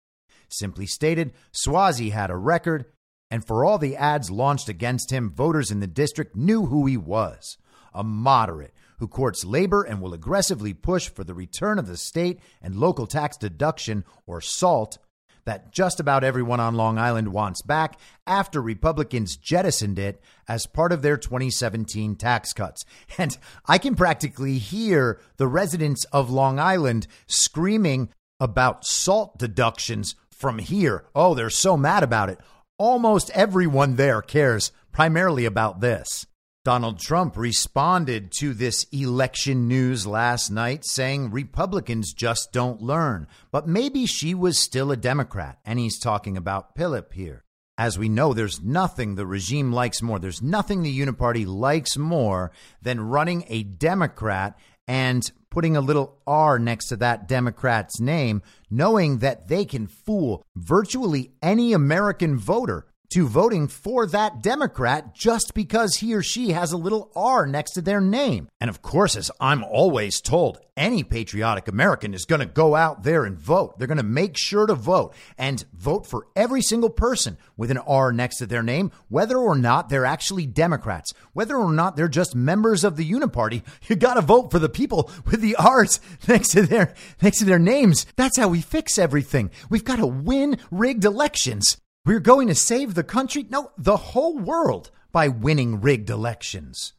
[0.48, 2.86] Simply stated, Suozzi had a record,
[3.30, 6.96] and for all the ads launched against him, voters in the district knew who he
[6.96, 7.56] was
[7.96, 12.40] a moderate who courts labor and will aggressively push for the return of the state
[12.62, 14.98] and local tax deduction, or SALT,
[15.46, 20.92] that just about everyone on Long Island wants back after Republicans jettisoned it as part
[20.92, 22.84] of their 2017 tax cuts.
[23.18, 30.58] And I can practically hear the residents of Long Island screaming about SALT deductions from
[30.58, 31.06] here.
[31.14, 32.38] Oh, they're so mad about it.
[32.78, 36.26] Almost everyone there cares primarily about this.
[36.66, 43.28] Donald Trump responded to this election news last night saying Republicans just don't learn.
[43.52, 47.44] But maybe she was still a Democrat, and he's talking about Pilip here.
[47.78, 50.18] As we know, there's nothing the regime likes more.
[50.18, 52.50] There's nothing the Uniparty likes more
[52.82, 59.18] than running a Democrat and putting a little R next to that Democrat's name, knowing
[59.18, 65.96] that they can fool virtually any American voter to voting for that Democrat just because
[65.96, 68.48] he or she has a little R next to their name.
[68.60, 73.02] And of course, as I'm always told, any patriotic American is going to go out
[73.02, 73.78] there and vote.
[73.78, 77.78] They're going to make sure to vote and vote for every single person with an
[77.78, 82.08] R next to their name, whether or not they're actually Democrats, whether or not they're
[82.08, 83.62] just members of the Uniparty.
[83.88, 87.44] You got to vote for the people with the R's next to their next to
[87.44, 88.04] their names.
[88.16, 89.50] That's how we fix everything.
[89.70, 91.78] We've got to win rigged elections.
[92.06, 96.92] We're going to save the country, no, the whole world by winning rigged elections.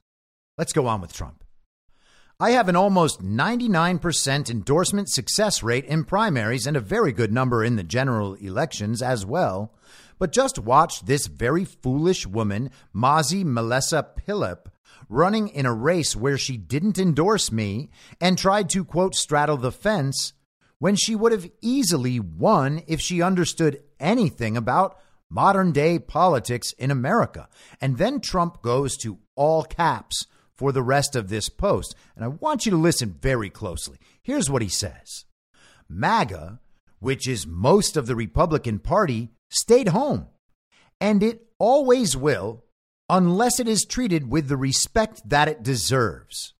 [0.57, 1.45] Let's go on with Trump.
[2.41, 7.63] I have an almost 99% endorsement success rate in primaries and a very good number
[7.63, 9.73] in the general elections as well.
[10.19, 14.65] But just watch this very foolish woman, Mazi Melissa Pilip,
[15.07, 17.89] running in a race where she didn't endorse me
[18.19, 20.33] and tried to, quote, straddle the fence
[20.79, 26.91] when she would have easily won if she understood anything about modern day politics in
[26.91, 27.47] America.
[27.81, 31.95] And then Trump goes to all caps for the rest of this post.
[32.15, 33.97] And I want you to listen very closely.
[34.21, 35.25] Here's what he says
[35.87, 36.59] MAGA,
[36.99, 40.27] which is most of the Republican Party, stayed home.
[40.99, 42.63] And it always will,
[43.09, 46.53] unless it is treated with the respect that it deserves.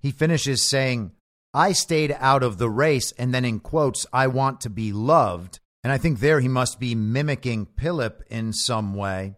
[0.00, 1.12] He finishes saying,
[1.52, 5.60] I stayed out of the race, and then in quotes, I want to be loved.
[5.84, 9.34] And I think there he must be mimicking Pilip in some way.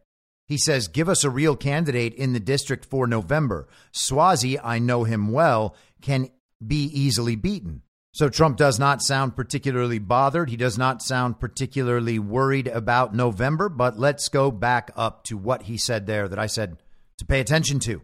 [0.46, 3.68] He says, Give us a real candidate in the district for November.
[3.92, 6.30] Suozzi, I know him well, can
[6.64, 7.82] be easily beaten.
[8.14, 10.48] So Trump does not sound particularly bothered.
[10.48, 13.68] He does not sound particularly worried about November.
[13.68, 16.78] But let's go back up to what he said there that I said
[17.18, 18.00] to pay attention to.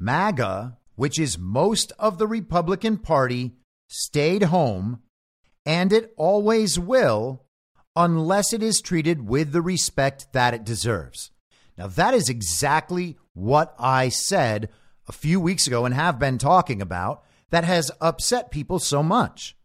[0.00, 3.52] MAGA which is most of the Republican Party,
[3.88, 5.02] stayed home,
[5.66, 7.43] and it always will
[7.96, 11.30] unless it is treated with the respect that it deserves.
[11.76, 14.68] Now, that is exactly what I said
[15.08, 19.56] a few weeks ago and have been talking about that has upset people so much.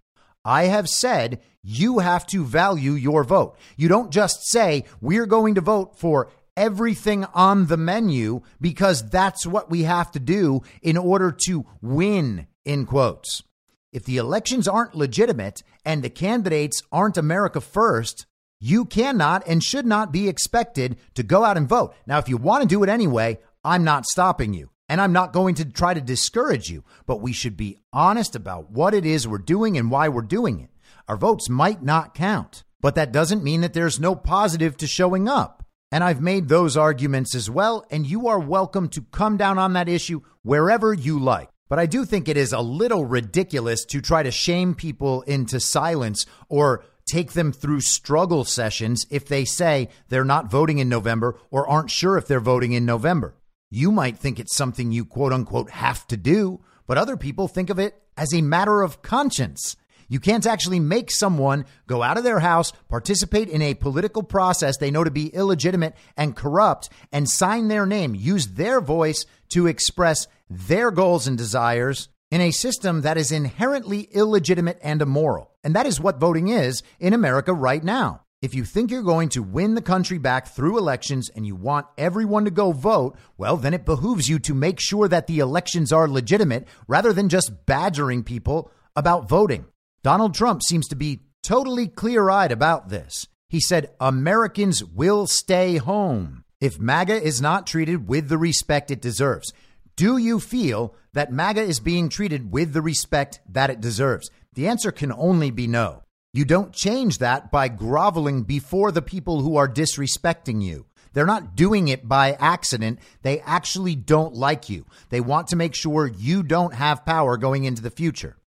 [0.43, 3.57] I have said you have to value your vote.
[3.77, 9.45] You don't just say, we're going to vote for everything on the menu because that's
[9.45, 13.43] what we have to do in order to win, in quotes.
[13.91, 18.27] If the elections aren't legitimate and the candidates aren't America first,
[18.59, 21.95] you cannot and should not be expected to go out and vote.
[22.05, 24.69] Now, if you want to do it anyway, I'm not stopping you.
[24.87, 28.71] And I'm not going to try to discourage you, but we should be honest about
[28.71, 30.69] what it is we're doing and why we're doing it.
[31.07, 35.27] Our votes might not count, but that doesn't mean that there's no positive to showing
[35.27, 35.63] up.
[35.91, 39.73] And I've made those arguments as well, and you are welcome to come down on
[39.73, 41.49] that issue wherever you like.
[41.69, 45.59] But I do think it is a little ridiculous to try to shame people into
[45.59, 51.39] silence or take them through struggle sessions if they say they're not voting in November
[51.51, 53.35] or aren't sure if they're voting in November.
[53.69, 57.69] You might think it's something you quote unquote have to do, but other people think
[57.69, 59.75] of it as a matter of conscience.
[60.07, 64.77] You can't actually make someone go out of their house, participate in a political process
[64.77, 69.67] they know to be illegitimate and corrupt, and sign their name, use their voice to
[69.67, 75.51] express their goals and desires in a system that is inherently illegitimate and immoral.
[75.63, 78.21] And that is what voting is in America right now.
[78.41, 81.87] If you think you're going to win the country back through elections and you want
[81.97, 85.91] everyone to go vote, well, then it behooves you to make sure that the elections
[85.91, 89.65] are legitimate rather than just badgering people about voting.
[90.03, 93.27] Donald Trump seems to be totally clear eyed about this.
[93.49, 96.45] He said Americans will stay home.
[96.61, 99.53] if MAGA is not treated with the respect it deserves?
[99.99, 104.31] Do you feel that MAGA is being treated with the respect that it deserves?
[104.53, 106.03] The answer can only be no.
[106.31, 110.85] You don't change that by groveling before the people who are disrespecting you.
[111.11, 112.99] They're not doing it by accident.
[113.23, 114.85] They actually don't like you.
[115.09, 118.37] They want to make sure you don't have power going into the future.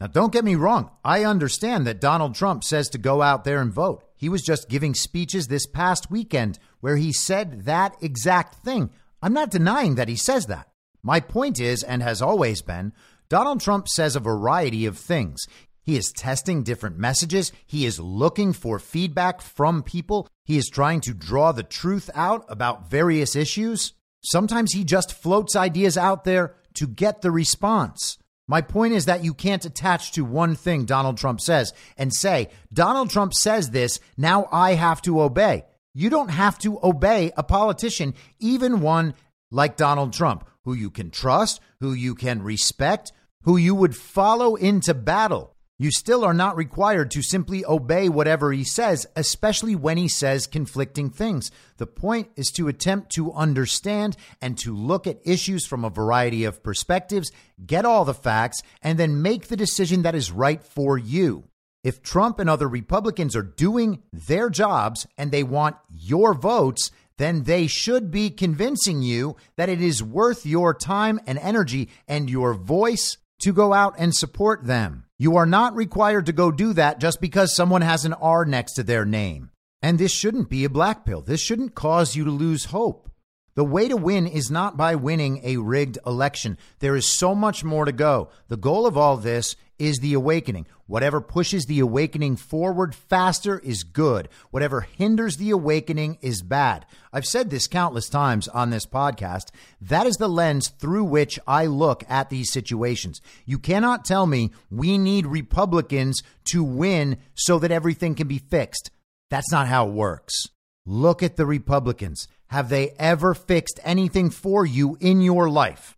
[0.00, 0.92] Now, don't get me wrong.
[1.04, 4.02] I understand that Donald Trump says to go out there and vote.
[4.16, 8.88] He was just giving speeches this past weekend where he said that exact thing.
[9.20, 10.68] I'm not denying that he says that.
[11.04, 12.92] My point is, and has always been,
[13.28, 15.46] Donald Trump says a variety of things.
[15.82, 17.50] He is testing different messages.
[17.66, 20.28] He is looking for feedback from people.
[20.44, 23.94] He is trying to draw the truth out about various issues.
[24.22, 28.18] Sometimes he just floats ideas out there to get the response.
[28.46, 32.48] My point is that you can't attach to one thing Donald Trump says and say,
[32.72, 35.64] Donald Trump says this, now I have to obey.
[35.94, 39.14] You don't have to obey a politician, even one
[39.50, 44.54] like Donald Trump, who you can trust, who you can respect, who you would follow
[44.54, 45.56] into battle.
[45.78, 50.46] You still are not required to simply obey whatever he says, especially when he says
[50.46, 51.50] conflicting things.
[51.78, 56.44] The point is to attempt to understand and to look at issues from a variety
[56.44, 57.32] of perspectives,
[57.66, 61.48] get all the facts, and then make the decision that is right for you.
[61.82, 66.92] If Trump and other Republicans are doing their jobs and they want your votes,
[67.22, 72.28] then they should be convincing you that it is worth your time and energy and
[72.28, 75.04] your voice to go out and support them.
[75.18, 78.72] You are not required to go do that just because someone has an R next
[78.74, 79.50] to their name.
[79.80, 81.20] And this shouldn't be a black pill.
[81.22, 83.08] This shouldn't cause you to lose hope.
[83.54, 86.58] The way to win is not by winning a rigged election.
[86.80, 88.30] There is so much more to go.
[88.48, 90.64] The goal of all this is the awakening.
[90.86, 94.28] Whatever pushes the awakening forward faster is good.
[94.52, 96.86] Whatever hinders the awakening is bad.
[97.12, 99.46] I've said this countless times on this podcast.
[99.80, 103.20] That is the lens through which I look at these situations.
[103.44, 106.22] You cannot tell me we need Republicans
[106.52, 108.92] to win so that everything can be fixed.
[109.30, 110.46] That's not how it works.
[110.86, 112.28] Look at the Republicans.
[112.46, 115.96] Have they ever fixed anything for you in your life?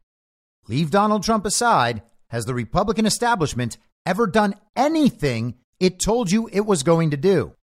[0.68, 2.00] Leave Donald Trump aside.
[2.34, 7.54] Has the Republican establishment ever done anything it told you it was going to do?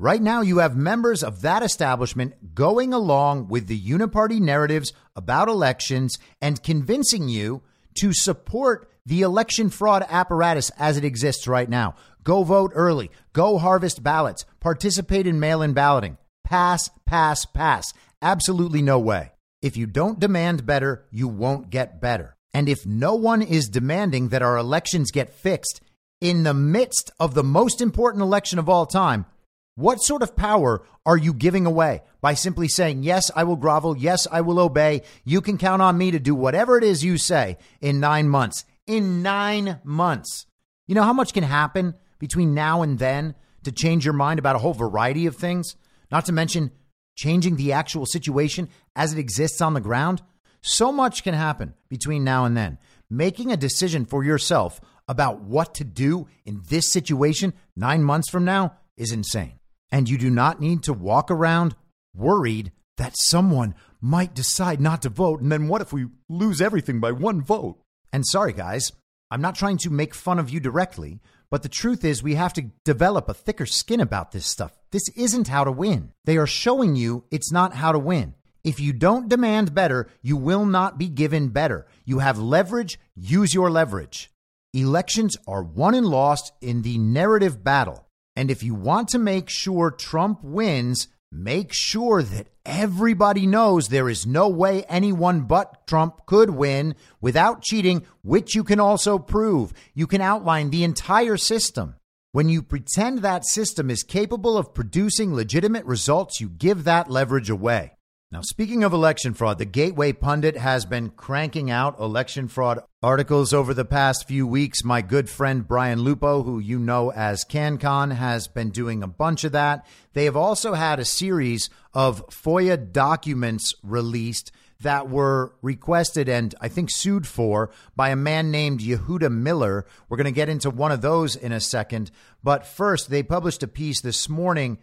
[0.00, 5.46] Right now, you have members of that establishment going along with the uniparty narratives about
[5.46, 7.62] elections and convincing you
[8.00, 11.94] to support the election fraud apparatus as it exists right now.
[12.24, 16.18] Go vote early, go harvest ballots, participate in mail in balloting.
[16.42, 17.84] Pass, pass, pass.
[18.20, 19.30] Absolutely no way.
[19.62, 22.34] If you don't demand better, you won't get better.
[22.54, 25.80] And if no one is demanding that our elections get fixed
[26.20, 29.26] in the midst of the most important election of all time,
[29.74, 33.96] what sort of power are you giving away by simply saying, Yes, I will grovel.
[33.96, 35.02] Yes, I will obey.
[35.24, 38.64] You can count on me to do whatever it is you say in nine months.
[38.86, 40.46] In nine months.
[40.86, 43.34] You know how much can happen between now and then
[43.64, 45.76] to change your mind about a whole variety of things?
[46.10, 46.70] not to mention
[47.16, 50.22] changing the actual situation as it exists on the ground.
[50.60, 52.78] So much can happen between now and then.
[53.10, 58.44] Making a decision for yourself about what to do in this situation nine months from
[58.44, 59.58] now is insane.
[59.90, 61.74] And you do not need to walk around
[62.14, 65.40] worried that someone might decide not to vote.
[65.40, 67.78] And then what if we lose everything by one vote?
[68.12, 68.92] And sorry, guys,
[69.30, 72.52] I'm not trying to make fun of you directly, but the truth is, we have
[72.54, 74.72] to develop a thicker skin about this stuff.
[74.90, 76.12] This isn't how to win.
[76.24, 78.34] They are showing you it's not how to win.
[78.68, 81.86] If you don't demand better, you will not be given better.
[82.04, 84.30] You have leverage, use your leverage.
[84.74, 88.04] Elections are won and lost in the narrative battle.
[88.36, 94.08] And if you want to make sure Trump wins, Make sure that everybody knows there
[94.08, 99.74] is no way anyone but Trump could win without cheating, which you can also prove.
[99.92, 101.96] You can outline the entire system.
[102.32, 107.50] When you pretend that system is capable of producing legitimate results, you give that leverage
[107.50, 107.92] away.
[108.30, 113.54] Now, speaking of election fraud, the Gateway Pundit has been cranking out election fraud articles
[113.54, 114.84] over the past few weeks.
[114.84, 119.44] My good friend Brian Lupo, who you know as CannCon, has been doing a bunch
[119.44, 119.86] of that.
[120.12, 126.68] They have also had a series of FOIA documents released that were requested and I
[126.68, 129.86] think sued for by a man named Yehuda Miller.
[130.10, 132.10] We're going to get into one of those in a second.
[132.44, 134.76] But first, they published a piece this morning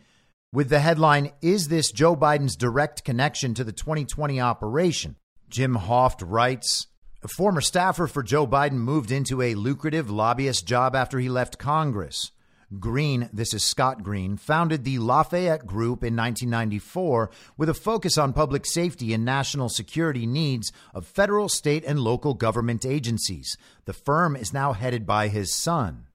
[0.56, 5.18] with the headline Is this Joe Biden's direct connection to the 2020 operation?
[5.50, 6.88] Jim Hoft writes
[7.22, 11.60] A former staffer for Joe Biden moved into a lucrative lobbyist job after he left
[11.60, 12.32] Congress.
[12.80, 18.32] Green, this is Scott Green, founded the Lafayette Group in 1994 with a focus on
[18.32, 23.58] public safety and national security needs of federal, state, and local government agencies.
[23.84, 26.08] The firm is now headed by his son.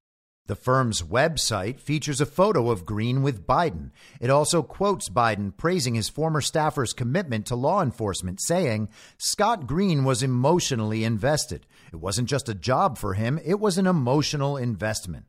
[0.50, 3.92] The firm's website features a photo of Green with Biden.
[4.20, 10.02] It also quotes Biden praising his former staffer's commitment to law enforcement, saying, Scott Green
[10.02, 11.66] was emotionally invested.
[11.92, 15.26] It wasn't just a job for him, it was an emotional investment.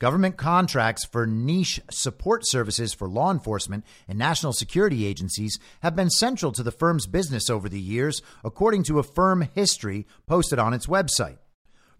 [0.00, 6.10] Government contracts for niche support services for law enforcement and national security agencies have been
[6.10, 10.74] central to the firm's business over the years, according to a firm history posted on
[10.74, 11.38] its website.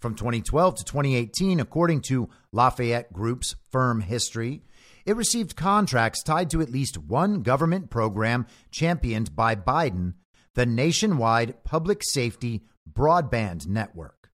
[0.07, 4.63] From 2012 to 2018, according to Lafayette Group's firm history,
[5.05, 10.15] it received contracts tied to at least one government program championed by Biden,
[10.55, 14.31] the nationwide public safety broadband network.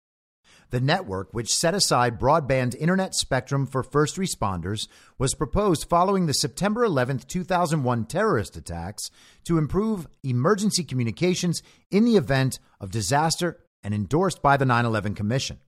[0.70, 4.88] The network, which set aside broadband internet spectrum for first responders,
[5.18, 9.10] was proposed following the September 11, 2001 terrorist attacks
[9.44, 15.14] to improve emergency communications in the event of disaster and endorsed by the 9 11
[15.14, 15.58] Commission.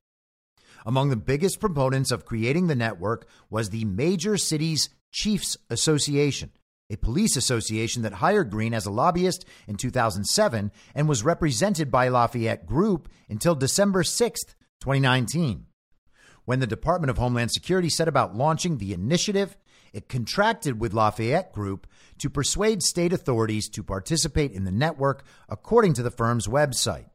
[0.85, 6.51] Among the biggest proponents of creating the network was the Major Cities Chiefs Association,
[6.89, 12.07] a police association that hired Green as a lobbyist in 2007 and was represented by
[12.07, 14.41] Lafayette Group until December 6,
[14.81, 15.67] 2019.
[16.45, 19.55] When the Department of Homeland Security set about launching the initiative,
[19.93, 21.85] it contracted with Lafayette Group
[22.17, 27.10] to persuade state authorities to participate in the network, according to the firm's website.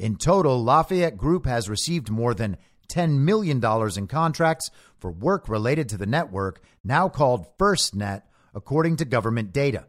[0.00, 2.56] In total, Lafayette Group has received more than
[2.88, 8.22] $10 million in contracts for work related to the network, now called FirstNet,
[8.54, 9.88] according to government data.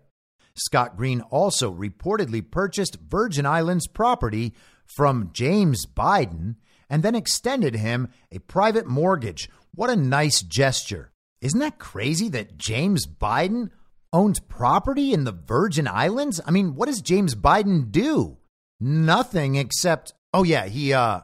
[0.53, 4.53] Scott Green also reportedly purchased Virgin Islands property
[4.85, 6.55] from James Biden
[6.89, 9.49] and then extended him a private mortgage.
[9.73, 11.13] What a nice gesture.
[11.39, 13.69] Isn't that crazy that James Biden
[14.11, 16.41] owns property in the Virgin Islands?
[16.45, 18.39] I mean, what does James Biden do?
[18.83, 21.21] Nothing except, oh yeah, he uh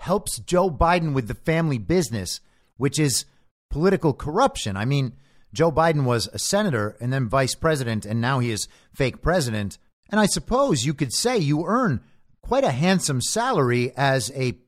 [0.00, 2.40] helps Joe Biden with the family business,
[2.76, 3.24] which is
[3.70, 4.76] political corruption.
[4.76, 5.12] I mean,
[5.52, 9.78] Joe Biden was a senator and then vice president, and now he is fake president.
[10.10, 12.00] And I suppose you could say you earn
[12.42, 14.58] quite a handsome salary as a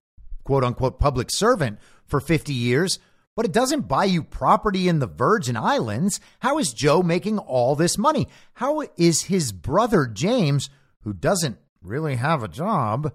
[0.45, 2.99] quote unquote public servant for 50 years,
[3.37, 6.20] but it doesn't buy you property in the Virgin Islands.
[6.41, 8.28] How is Joe making all this money?
[8.55, 10.68] How is his brother James,
[11.01, 13.12] who doesn't really have a job,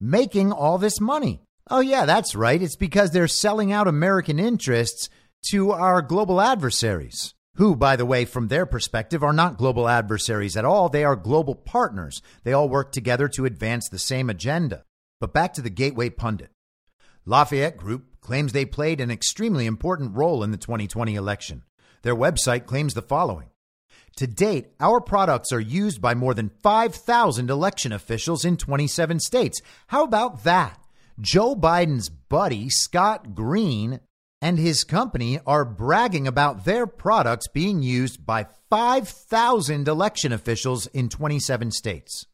[0.00, 1.40] making all this money?
[1.70, 2.62] Oh, yeah, that's right.
[2.62, 5.08] It's because they're selling out American interests
[5.50, 10.56] to our global adversaries, who, by the way, from their perspective, are not global adversaries
[10.56, 10.88] at all.
[10.88, 12.22] They are global partners.
[12.44, 14.84] They all work together to advance the same agenda.
[15.20, 16.50] But back to the Gateway Pundit.
[17.24, 21.64] Lafayette Group claims they played an extremely important role in the 2020 election.
[22.02, 23.48] Their website claims the following
[24.16, 29.60] To date, our products are used by more than 5,000 election officials in 27 states.
[29.88, 30.80] How about that?
[31.20, 34.00] Joe Biden's buddy, Scott Green,
[34.40, 41.10] and his company are bragging about their products being used by 5,000 election officials in
[41.10, 42.26] 27 states.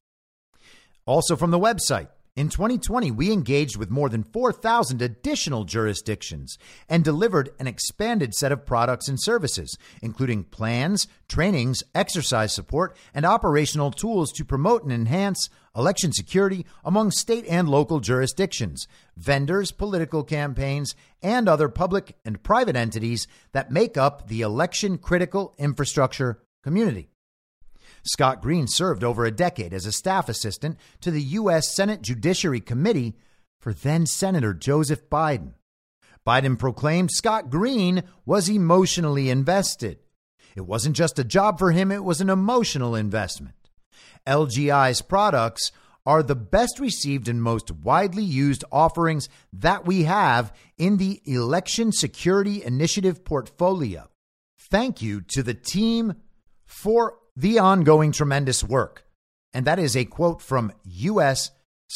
[1.05, 6.57] Also from the website, in 2020, we engaged with more than 4,000 additional jurisdictions
[6.89, 13.27] and delivered an expanded set of products and services, including plans, trainings, exercise support, and
[13.27, 20.25] operational tools to promote and enhance election security among state and local jurisdictions, vendors, political
[20.25, 27.12] campaigns, and other public and private entities that make up the election critical infrastructure community.
[28.05, 31.75] Scott Green served over a decade as a staff assistant to the U.S.
[31.75, 33.15] Senate Judiciary Committee
[33.61, 35.55] for then Senator Joseph Biden.
[36.27, 39.99] Biden proclaimed Scott Green was emotionally invested.
[40.55, 43.57] It wasn't just a job for him, it was an emotional investment.
[44.27, 45.73] LGI's products
[46.05, 51.93] are the best received and most widely used offerings that we have in the Election
[51.93, 54.09] Security Initiative portfolio.
[54.59, 56.15] Thank you to the team
[56.67, 59.05] for the ongoing tremendous work.
[59.55, 61.51] And that is a quote from U.S.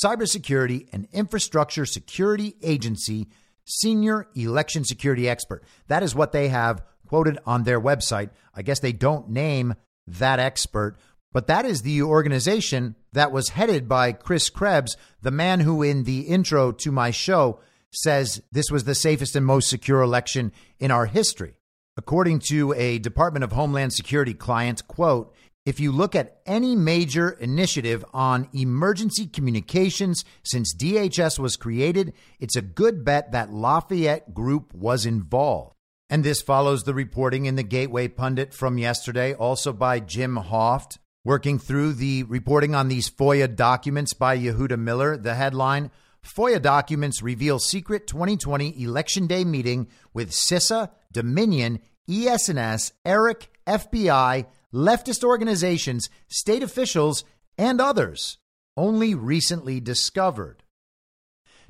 [0.05, 3.29] Cybersecurity and Infrastructure Security Agency
[3.65, 5.65] senior election security expert.
[5.89, 8.31] That is what they have quoted on their website.
[8.55, 9.75] I guess they don't name
[10.07, 10.97] that expert,
[11.33, 16.05] but that is the organization that was headed by Chris Krebs, the man who, in
[16.05, 17.61] the intro to my show,
[17.93, 21.55] says this was the safest and most secure election in our history.
[21.99, 25.35] According to a Department of Homeland Security client, quote,
[25.65, 32.55] if you look at any major initiative on emergency communications since DHS was created, it's
[32.55, 35.75] a good bet that Lafayette Group was involved.
[36.11, 40.99] And this follows the reporting in the Gateway Pundit from yesterday, also by Jim Hoft,
[41.25, 45.17] working through the reporting on these FOIA documents by Yehuda Miller.
[45.17, 45.91] The headline
[46.25, 51.79] FOIA documents reveal secret 2020 Election Day meeting with CISA, Dominion,
[52.11, 54.45] ES&S, ERIC, FBI,
[54.75, 57.25] leftist organizations, state officials,
[57.57, 58.37] and others,
[58.77, 60.63] only recently discovered.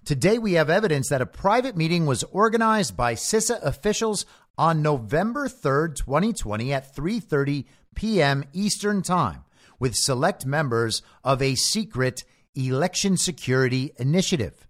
[0.04, 4.26] Today we have evidence that a private meeting was organized by CISA officials
[4.58, 8.42] on November 3rd, 2020 at 3:30 p.m.
[8.52, 9.44] Eastern Time
[9.78, 12.24] with select members of a secret
[12.56, 14.65] election security initiative.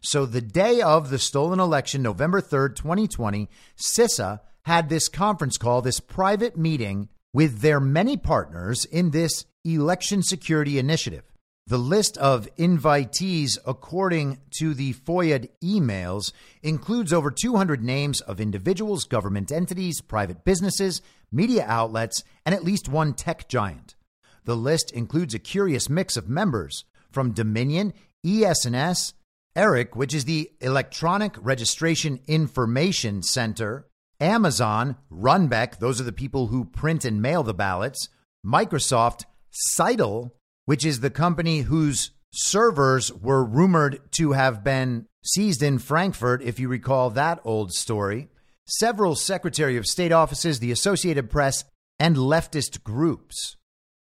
[0.00, 5.82] So the day of the stolen election, November 3rd, 2020, CISA had this conference call,
[5.82, 11.24] this private meeting with their many partners in this election security initiative.
[11.66, 16.32] The list of invitees, according to the FOIA emails,
[16.62, 22.88] includes over 200 names of individuals, government entities, private businesses, media outlets, and at least
[22.88, 23.96] one tech giant.
[24.44, 27.92] The list includes a curious mix of members from Dominion,
[28.24, 29.12] ES&S,
[29.58, 33.88] ERIC, which is the Electronic Registration Information Center,
[34.20, 38.08] Amazon, Runbeck, those are the people who print and mail the ballots,
[38.46, 40.30] Microsoft, Scytl,
[40.66, 46.60] which is the company whose servers were rumored to have been seized in Frankfurt, if
[46.60, 48.28] you recall that old story,
[48.64, 51.64] several Secretary of State offices, the Associated Press,
[51.98, 53.56] and leftist groups.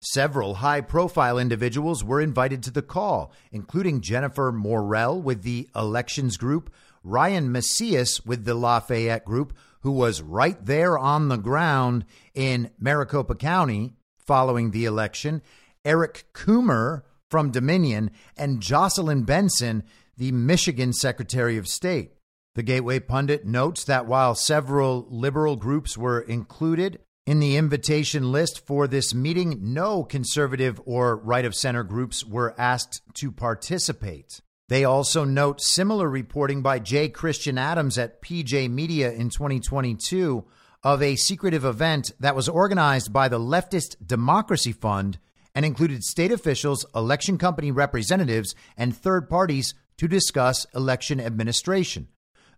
[0.02, 6.38] Several high profile individuals were invited to the call, including Jennifer Morrell with the Elections
[6.38, 6.74] Group,
[7.04, 13.36] Ryan Macias with the Lafayette Group, who was right there on the ground in Maricopa
[13.36, 15.41] County following the election,
[15.84, 19.84] Eric Coomer from Dominion, and Jocelyn Benson,
[20.18, 22.14] the Michigan Secretary of State.
[22.56, 27.00] The Gateway Pundit notes that while several liberal groups were included
[27.30, 32.56] in the invitation list for this meeting, no conservative or right of center groups were
[32.58, 34.42] asked to participate.
[34.68, 37.08] They also note similar reporting by J.
[37.08, 40.44] Christian Adams at PJ Media in 2022
[40.82, 45.20] of a secretive event that was organized by the leftist Democracy Fund
[45.54, 52.08] and included state officials, election company representatives, and third parties to discuss election administration.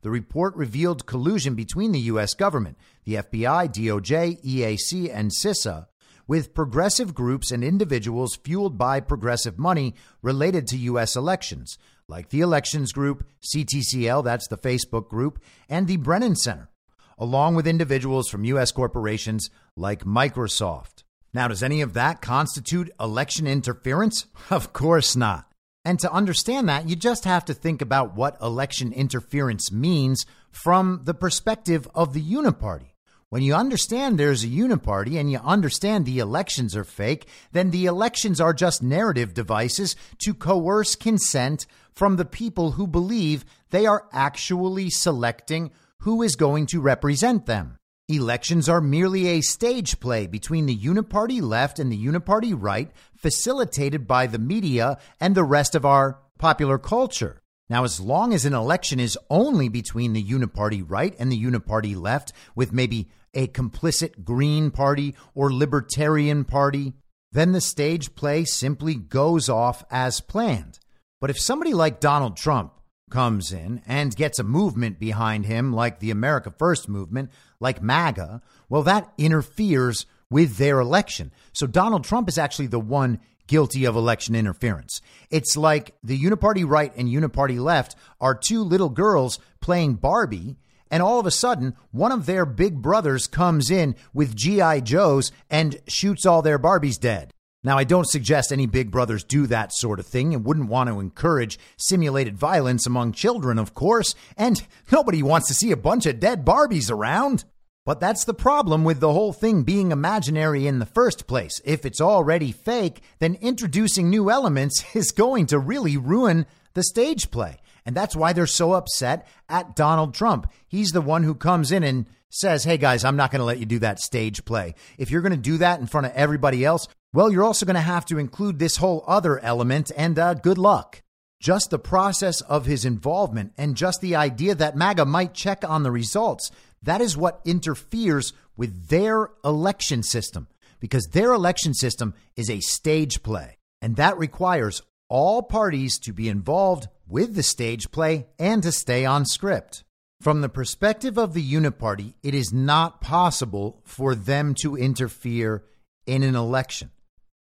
[0.01, 2.33] The report revealed collusion between the U.S.
[2.33, 5.87] government, the FBI, DOJ, EAC, and CISA,
[6.27, 11.15] with progressive groups and individuals fueled by progressive money related to U.S.
[11.15, 11.77] elections,
[12.07, 15.39] like the Elections Group, CTCL, that's the Facebook group,
[15.69, 16.69] and the Brennan Center,
[17.17, 18.71] along with individuals from U.S.
[18.71, 21.03] corporations like Microsoft.
[21.33, 24.25] Now, does any of that constitute election interference?
[24.49, 25.50] Of course not.
[25.83, 31.01] And to understand that, you just have to think about what election interference means from
[31.05, 32.91] the perspective of the uniparty.
[33.29, 37.85] When you understand there's a uniparty and you understand the elections are fake, then the
[37.85, 44.07] elections are just narrative devices to coerce consent from the people who believe they are
[44.11, 47.77] actually selecting who is going to represent them.
[48.07, 54.05] Elections are merely a stage play between the uniparty left and the uniparty right, facilitated
[54.05, 57.41] by the media and the rest of our popular culture.
[57.69, 61.95] Now, as long as an election is only between the uniparty right and the uniparty
[61.95, 66.93] left, with maybe a complicit Green Party or Libertarian Party,
[67.31, 70.79] then the stage play simply goes off as planned.
[71.21, 72.73] But if somebody like Donald Trump
[73.11, 78.41] comes in and gets a movement behind him, like the America First movement, like MAGA,
[78.69, 81.31] well, that interferes with their election.
[81.53, 85.01] So Donald Trump is actually the one guilty of election interference.
[85.29, 90.55] It's like the uniparty right and uniparty left are two little girls playing Barbie.
[90.89, 94.81] And all of a sudden, one of their big brothers comes in with G.I.
[94.81, 97.33] Joes and shoots all their Barbies dead.
[97.63, 100.89] Now, I don't suggest any big brothers do that sort of thing and wouldn't want
[100.89, 106.07] to encourage simulated violence among children, of course, and nobody wants to see a bunch
[106.07, 107.45] of dead Barbies around.
[107.85, 111.61] But that's the problem with the whole thing being imaginary in the first place.
[111.63, 117.29] If it's already fake, then introducing new elements is going to really ruin the stage
[117.29, 117.59] play.
[117.85, 120.51] And that's why they're so upset at Donald Trump.
[120.67, 123.59] He's the one who comes in and says, Hey guys, I'm not going to let
[123.59, 124.75] you do that stage play.
[124.97, 127.75] If you're going to do that in front of everybody else, well, you're also going
[127.75, 131.01] to have to include this whole other element, and uh, good luck.
[131.41, 135.83] Just the process of his involvement and just the idea that MAGA might check on
[135.83, 136.51] the results,
[136.83, 140.47] that is what interferes with their election system
[140.81, 143.57] because their election system is a stage play.
[143.81, 149.05] And that requires all parties to be involved with the stage play and to stay
[149.05, 149.83] on script.
[150.19, 155.63] From the perspective of the Uniparty, it is not possible for them to interfere
[156.05, 156.91] in an election.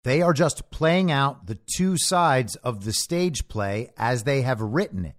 [0.05, 4.61] They are just playing out the two sides of the stage play as they have
[4.61, 5.15] written it.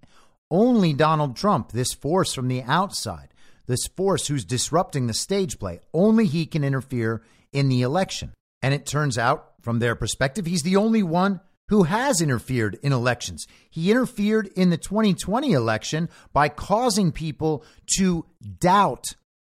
[0.49, 3.35] Only Donald Trump, this force from the outside,
[3.67, 8.33] this force who's disrupting the stage play, only he can interfere in the election.
[8.63, 12.93] And it turns out, from their perspective, he's the only one who has interfered in
[12.93, 13.45] elections.
[13.69, 17.65] He interfered in the 2020 election by causing people
[17.99, 18.25] to
[18.61, 19.07] doubt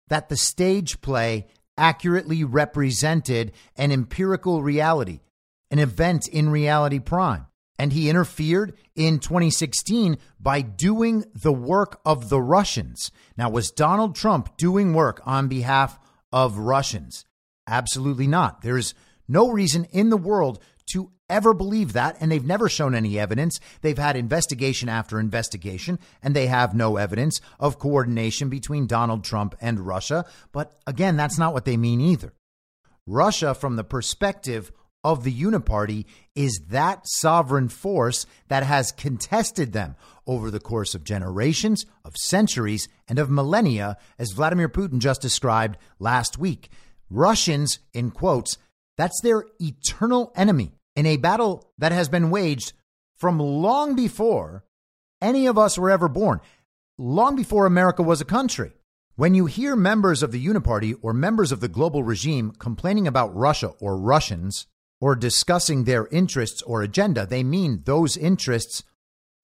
[0.07, 1.45] that the stage play
[1.77, 5.19] accurately represented an empirical reality,
[5.72, 7.47] an event in reality prime.
[7.80, 13.11] And he interfered in 2016 by doing the work of the Russians.
[13.38, 15.99] Now, was Donald Trump doing work on behalf
[16.32, 17.26] of Russians?
[17.68, 18.61] Absolutely not.
[18.61, 18.95] There's
[19.28, 20.59] no reason in the world
[20.93, 23.59] to ever believe that, and they've never shown any evidence.
[23.82, 29.53] They've had investigation after investigation, and they have no evidence of coordination between Donald Trump
[29.59, 30.26] and Russia.
[30.51, 32.34] But again, that's not what they mean either.
[33.05, 34.72] Russia, from the perspective
[35.08, 36.03] of the Uniparty,
[36.36, 39.95] is that sovereign force that has contested them
[40.28, 45.78] over the course of generations, of centuries, and of millennia, as Vladimir Putin just described
[45.97, 46.70] last week.
[47.10, 48.58] Russians, in quotes,
[48.97, 52.74] that's their eternal enemy in a battle that has been waged
[53.16, 54.66] from long before
[55.22, 56.41] any of us were ever born,
[56.97, 58.74] long before America was a country.
[59.16, 63.34] When you hear members of the Uniparty or members of the global regime complaining about
[63.34, 64.68] Russia or Russians
[65.00, 68.84] or discussing their interests or agenda, they mean those interests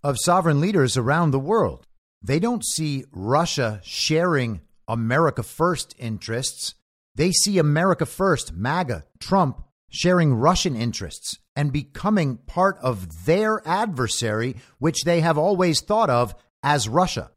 [0.04, 1.88] of sovereign leaders around the world.
[2.22, 6.76] They don't see Russia sharing America First interests.
[7.16, 14.56] They see America First, MAGA, Trump, sharing Russian interests and becoming part of their adversary,
[14.80, 16.34] which they have always thought of
[16.64, 17.32] as Russia.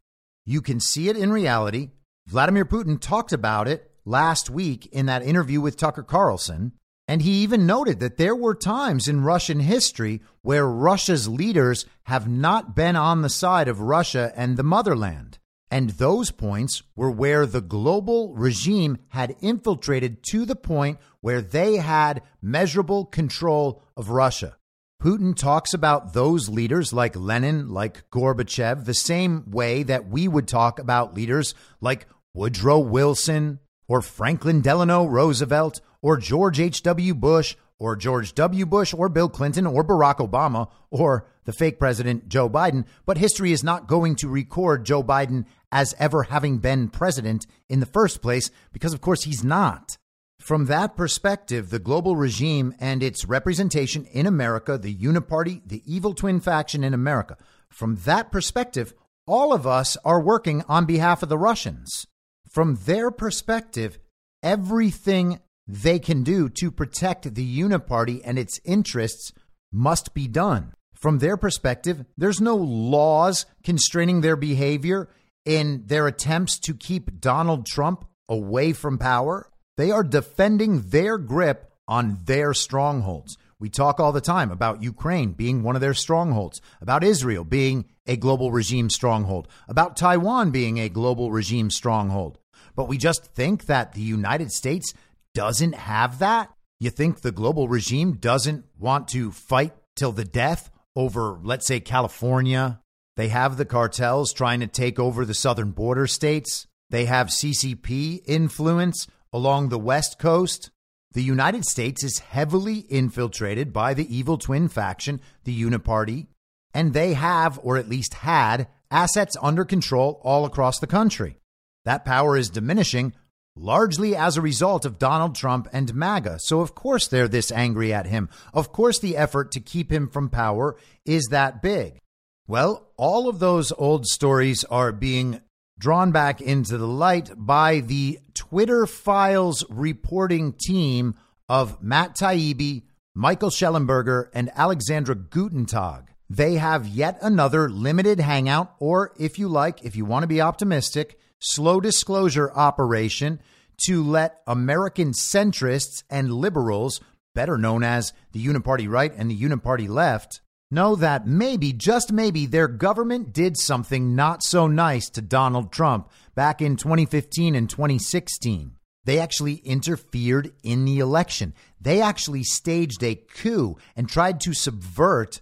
[0.45, 1.91] You can see it in reality.
[2.25, 6.71] Vladimir Putin talked about it last week in that interview with Tucker Carlson.
[7.07, 12.27] And he even noted that there were times in Russian history where Russia's leaders have
[12.27, 15.39] not been on the side of Russia and the motherland.
[15.71, 21.77] And those points were where the global regime had infiltrated to the point where they
[21.77, 24.57] had measurable control of Russia.
[25.01, 30.47] Putin talks about those leaders like Lenin, like Gorbachev, the same way that we would
[30.47, 37.15] talk about leaders like Woodrow Wilson or Franklin Delano Roosevelt or George H.W.
[37.15, 38.65] Bush or George W.
[38.65, 42.85] Bush or Bill Clinton or Barack Obama or the fake president Joe Biden.
[43.05, 47.79] But history is not going to record Joe Biden as ever having been president in
[47.79, 49.97] the first place, because of course he's not.
[50.39, 56.13] From that perspective, the global regime and its representation in America, the uniparty, the evil
[56.13, 57.37] twin faction in America,
[57.69, 58.93] from that perspective,
[59.25, 62.07] all of us are working on behalf of the Russians.
[62.49, 63.99] From their perspective,
[64.41, 69.33] everything they can do to protect the uniparty and its interests
[69.71, 70.73] must be done.
[70.93, 75.09] From their perspective, there's no laws constraining their behavior
[75.45, 79.49] in their attempts to keep Donald Trump away from power.
[79.77, 83.37] They are defending their grip on their strongholds.
[83.59, 87.85] We talk all the time about Ukraine being one of their strongholds, about Israel being
[88.05, 92.39] a global regime stronghold, about Taiwan being a global regime stronghold.
[92.75, 94.93] But we just think that the United States
[95.37, 96.51] doesn't have that?
[96.79, 101.79] You think the global regime doesn't want to fight till the death over, let's say,
[101.79, 102.81] California,
[103.17, 106.65] they have the cartels trying to take over the southern border states.
[106.89, 110.71] They have CCP influence along the West Coast.
[111.11, 116.25] The United States is heavily infiltrated by the evil twin faction, the Uniparty,
[116.73, 121.37] and they have, or at least had, assets under control all across the country.
[121.85, 123.13] That power is diminishing
[123.59, 126.39] largely as a result of Donald Trump and MAGA.
[126.39, 128.29] So, of course, they're this angry at him.
[128.53, 131.99] Of course, the effort to keep him from power is that big.
[132.47, 135.41] Well, all of those old stories are being
[135.79, 141.15] drawn back into the light by the Twitter Files reporting team
[141.49, 142.83] of Matt Taibbi,
[143.13, 146.07] Michael Shellenberger, and Alexandra Gutentag.
[146.29, 150.41] They have yet another limited hangout, or if you like, if you want to be
[150.41, 153.39] optimistic, slow disclosure operation
[153.85, 156.99] to let American centrists and liberals,
[157.35, 162.45] better known as the Uniparty right and the Uniparty left, know that maybe, just maybe,
[162.45, 168.71] their government did something not so nice to Donald Trump back in 2015 and 2016.
[169.05, 171.53] They actually interfered in the election.
[171.79, 175.39] They actually staged a coup and tried to subvert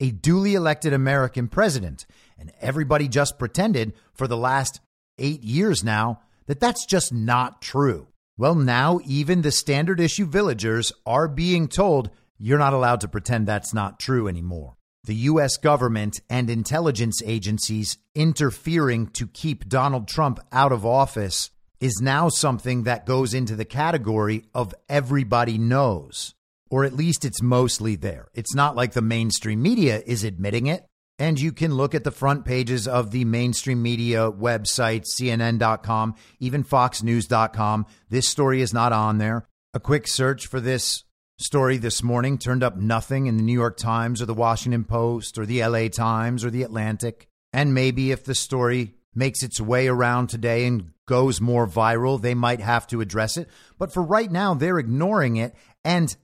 [0.00, 2.06] a duly elected American president.
[2.38, 4.80] And everybody just pretended for the last
[5.22, 8.08] eight years now that that's just not true.
[8.36, 13.46] Well, now even the standard issue villagers are being told you're not allowed to pretend
[13.46, 14.76] that's not true anymore.
[15.04, 15.56] The U.S.
[15.56, 21.50] government and intelligence agencies interfering to keep Donald Trump out of office
[21.80, 26.34] is now something that goes into the category of everybody knows,
[26.70, 28.28] or at least it's mostly there.
[28.34, 30.86] It's not like the mainstream media is admitting it.
[31.18, 36.64] And you can look at the front pages of the mainstream media websites, CNN.com, even
[36.64, 37.86] FoxNews.com.
[38.08, 39.46] This story is not on there.
[39.74, 41.04] A quick search for this
[41.38, 45.38] story this morning turned up nothing in the New York Times or the Washington Post
[45.38, 47.28] or the LA Times or the Atlantic.
[47.52, 52.34] And maybe if the story makes its way around today and goes more viral, they
[52.34, 53.48] might have to address it.
[53.78, 55.54] But for right now, they're ignoring it.
[55.84, 56.14] And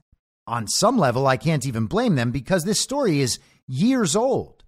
[0.47, 4.58] on some level, I can't even blame them because this story is years old.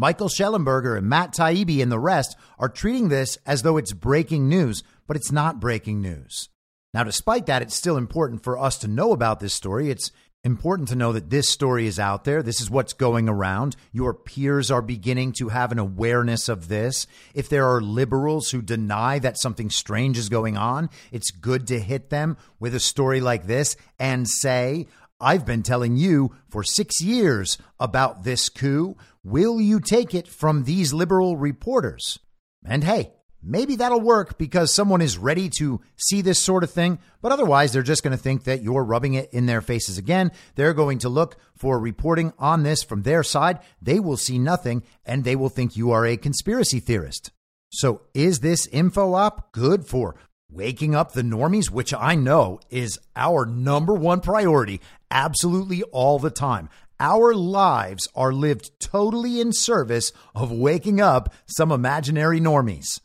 [0.00, 4.48] Michael Shellenberger and Matt Taibbi and the rest are treating this as though it's breaking
[4.48, 6.50] news, but it's not breaking news.
[6.94, 9.90] Now, despite that, it's still important for us to know about this story.
[9.90, 10.12] It's
[10.44, 12.44] important to know that this story is out there.
[12.44, 13.74] This is what's going around.
[13.90, 17.08] Your peers are beginning to have an awareness of this.
[17.34, 21.80] If there are liberals who deny that something strange is going on, it's good to
[21.80, 24.86] hit them with a story like this and say,
[25.20, 28.96] I've been telling you for six years about this coup.
[29.28, 32.18] Will you take it from these liberal reporters?
[32.64, 33.12] And hey,
[33.42, 37.72] Maybe that'll work because someone is ready to see this sort of thing, but otherwise
[37.72, 40.32] they're just going to think that you're rubbing it in their faces again.
[40.56, 43.60] They're going to look for reporting on this from their side.
[43.80, 47.30] They will see nothing and they will think you are a conspiracy theorist.
[47.70, 50.16] So is this info op good for
[50.50, 54.80] waking up the normies, which I know is our number one priority
[55.12, 56.70] absolutely all the time?
[57.00, 63.00] Our lives are lived totally in service of waking up some imaginary normies.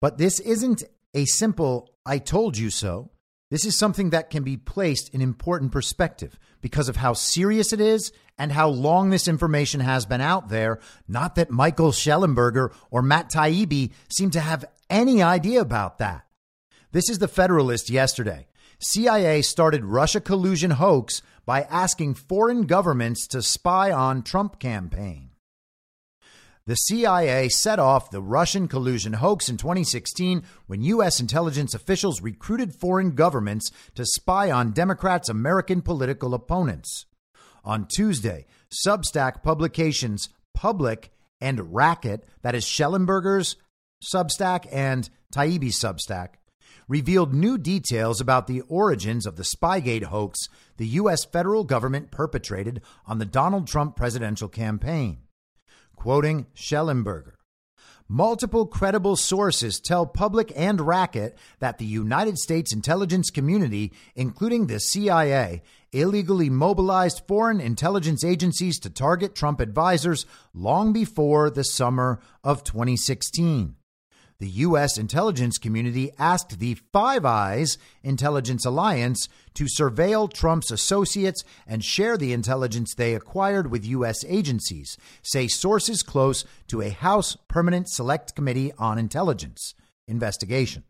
[0.00, 0.82] But this isn't
[1.14, 3.10] a simple, I told you so.
[3.50, 7.80] This is something that can be placed in important perspective because of how serious it
[7.80, 10.80] is and how long this information has been out there.
[11.06, 16.24] Not that Michael Shellenberger or Matt Taibbi seem to have any idea about that.
[16.92, 18.46] This is the Federalist yesterday.
[18.80, 25.30] CIA started Russia collusion hoax by asking foreign governments to spy on Trump campaign.
[26.66, 31.20] The CIA set off the Russian collusion hoax in 2016 when U.S.
[31.20, 37.04] intelligence officials recruited foreign governments to spy on Democrats' American political opponents.
[37.64, 38.46] On Tuesday,
[38.86, 43.56] Substack publications Public and Racket, that is Shellenberger's
[44.02, 46.36] Substack and Taibbi's Substack,
[46.88, 51.24] revealed new details about the origins of the Spygate hoax the U.S.
[51.24, 55.18] federal government perpetrated on the Donald Trump presidential campaign.
[55.96, 57.34] Quoting Shellenberger,
[58.08, 64.78] Multiple credible sources tell Public and Racket that the United States intelligence community, including the
[64.78, 72.62] CIA, illegally mobilized foreign intelligence agencies to target Trump advisors long before the summer of
[72.62, 73.76] 2016
[74.38, 74.98] the U.S.
[74.98, 82.32] intelligence community asked the Five Eyes Intelligence Alliance to surveil Trump's associates and share the
[82.32, 84.24] intelligence they acquired with U.S.
[84.26, 89.74] agencies, say sources close to a House Permanent Select Committee on Intelligence
[90.08, 90.84] investigation.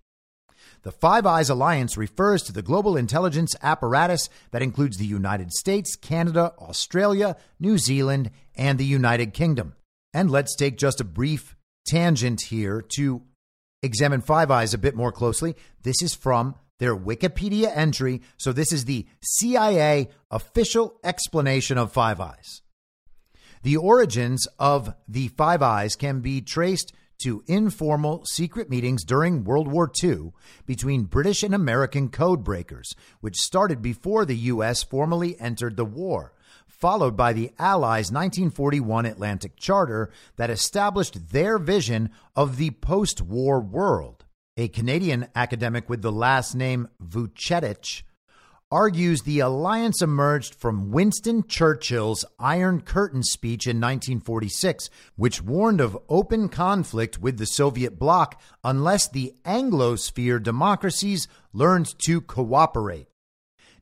[0.83, 5.97] The Five Eyes Alliance refers to the global intelligence apparatus that includes the United States,
[5.97, 9.75] Canada, Australia, New Zealand, and the United Kingdom.
[10.13, 13.23] And let's take just a brief tangent here to
[13.85, 15.55] examine Five Eyes a bit more closely.
[15.83, 18.23] This is from their Wikipedia entry.
[18.37, 22.63] So, this is the CIA official explanation of Five Eyes.
[23.63, 29.69] The origins of the Five Eyes can be traced to informal secret meetings during World
[29.69, 30.33] War II
[30.67, 34.83] between British and American code breakers, which started before the U.S.
[34.83, 36.33] formally entered the war
[36.79, 43.61] followed by the Allies' 1941 Atlantic Charter that established their vision of the post war
[43.61, 44.25] world.
[44.57, 48.03] A Canadian academic with the last name Vucetic
[48.71, 55.97] argues the alliance emerged from Winston Churchill's Iron Curtain speech in 1946, which warned of
[56.09, 63.07] open conflict with the Soviet bloc unless the Anglosphere democracies learned to cooperate.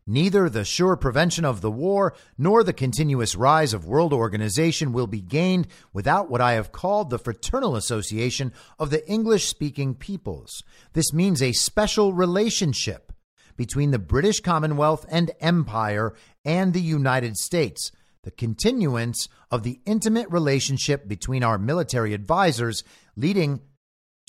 [0.07, 5.07] Neither the sure prevention of the war nor the continuous rise of world organization will
[5.07, 10.65] be gained without what I have called the fraternal association of the English speaking peoples.
[10.93, 13.13] This means a special relationship
[13.57, 17.93] between the British Commonwealth and Empire and the United States,
[18.25, 22.83] the continuance of the intimate relationship between our military advisors
[23.15, 23.61] leading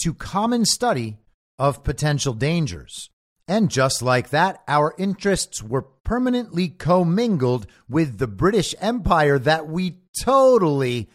[0.02, 1.18] to common study
[1.58, 3.10] of potential dangers.
[3.48, 10.00] And just like that, our interests were permanently commingled with the British Empire that we
[10.22, 11.10] totally,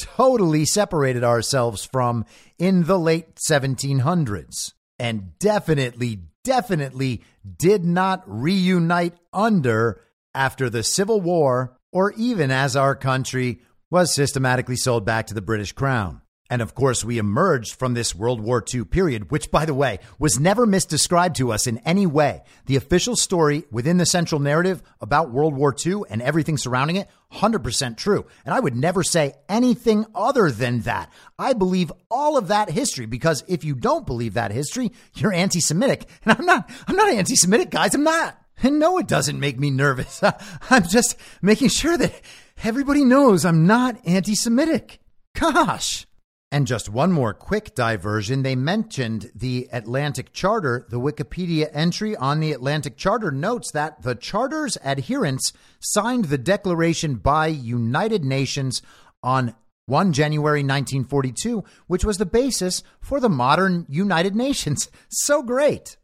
[0.00, 2.24] totally separated ourselves from
[2.58, 4.72] in the late 1700s.
[4.98, 7.22] And definitely, definitely
[7.58, 10.00] did not reunite under
[10.34, 13.60] after the Civil War or even as our country
[13.90, 16.20] was systematically sold back to the British Crown.
[16.50, 19.98] And of course, we emerged from this World War II period, which, by the way,
[20.18, 22.42] was never misdescribed to us in any way.
[22.66, 27.08] The official story within the central narrative about World War II and everything surrounding it,
[27.32, 28.26] 100% true.
[28.44, 31.10] And I would never say anything other than that.
[31.38, 35.60] I believe all of that history because if you don't believe that history, you're anti
[35.60, 36.06] Semitic.
[36.26, 37.94] And I'm not, I'm not anti Semitic, guys.
[37.94, 38.38] I'm not.
[38.62, 40.22] And no, it doesn't make me nervous.
[40.70, 42.20] I'm just making sure that
[42.62, 45.00] everybody knows I'm not anti Semitic.
[45.32, 46.06] Gosh.
[46.54, 48.44] And just one more quick diversion.
[48.44, 50.86] They mentioned the Atlantic Charter.
[50.88, 57.16] The Wikipedia entry on the Atlantic Charter notes that the Charter's adherents signed the declaration
[57.16, 58.82] by United Nations
[59.20, 64.88] on 1 January 1942, which was the basis for the modern United Nations.
[65.08, 65.96] So great.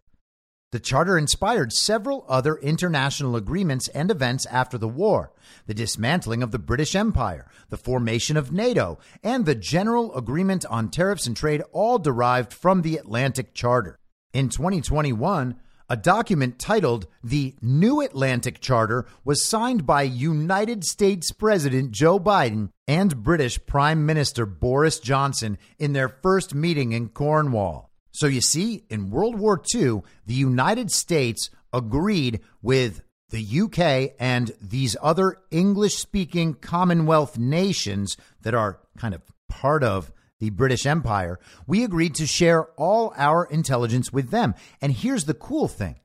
[0.72, 5.32] The charter inspired several other international agreements and events after the war
[5.66, 10.88] the dismantling of the British Empire, the formation of NATO, and the General Agreement on
[10.88, 13.98] Tariffs and Trade, all derived from the Atlantic Charter.
[14.32, 15.56] In 2021,
[15.88, 22.68] a document titled the New Atlantic Charter was signed by United States President Joe Biden
[22.86, 27.89] and British Prime Minister Boris Johnson in their first meeting in Cornwall.
[28.12, 34.52] So you see, in World War II, the United States agreed with the UK and
[34.60, 41.38] these other English speaking Commonwealth nations that are kind of part of the British Empire.
[41.66, 44.54] We agreed to share all our intelligence with them.
[44.80, 45.96] And here's the cool thing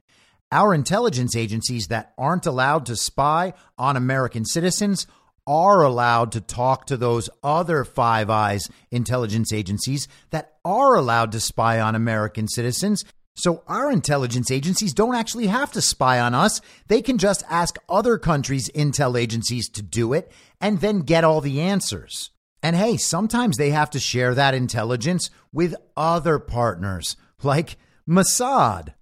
[0.51, 5.07] our intelligence agencies that aren't allowed to spy on American citizens
[5.47, 11.39] are allowed to talk to those other Five Eyes intelligence agencies that are allowed to
[11.39, 13.03] spy on American citizens.
[13.35, 16.61] So our intelligence agencies don't actually have to spy on us.
[16.87, 20.31] They can just ask other countries' intel agencies to do it
[20.61, 22.31] and then get all the answers.
[22.63, 27.77] And hey, sometimes they have to share that intelligence with other partners like
[28.09, 28.93] Mossad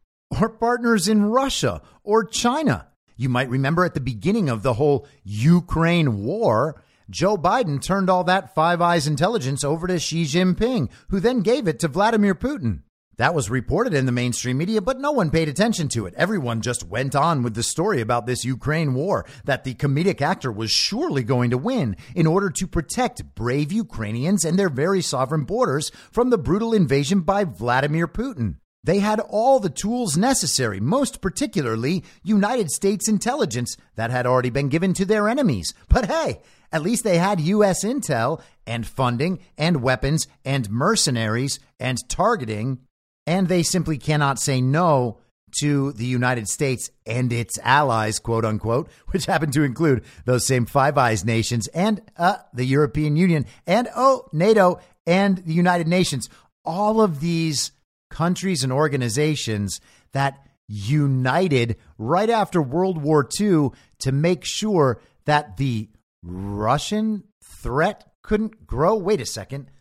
[0.41, 2.87] or partners in Russia or China.
[3.15, 8.23] You might remember at the beginning of the whole Ukraine war, Joe Biden turned all
[8.23, 12.81] that Five Eyes intelligence over to Xi Jinping, who then gave it to Vladimir Putin.
[13.17, 16.15] That was reported in the mainstream media, but no one paid attention to it.
[16.17, 20.51] Everyone just went on with the story about this Ukraine war that the comedic actor
[20.51, 25.43] was surely going to win in order to protect brave Ukrainians and their very sovereign
[25.43, 28.55] borders from the brutal invasion by Vladimir Putin.
[28.83, 34.67] They had all the tools necessary, most particularly United States intelligence that had already been
[34.67, 35.73] given to their enemies.
[35.87, 37.85] But hey, at least they had U.S.
[37.85, 42.79] intel and funding and weapons and mercenaries and targeting,
[43.25, 45.19] and they simply cannot say no
[45.59, 50.65] to the United States and its allies, quote unquote, which happen to include those same
[50.65, 56.27] Five Eyes nations and uh, the European Union and, oh, NATO and the United Nations.
[56.65, 57.71] All of these
[58.13, 60.37] countries and organizations that
[60.67, 65.89] united right after World War II to make sure that the
[66.21, 68.95] Russian threat couldn't grow.
[68.95, 69.71] Wait a second.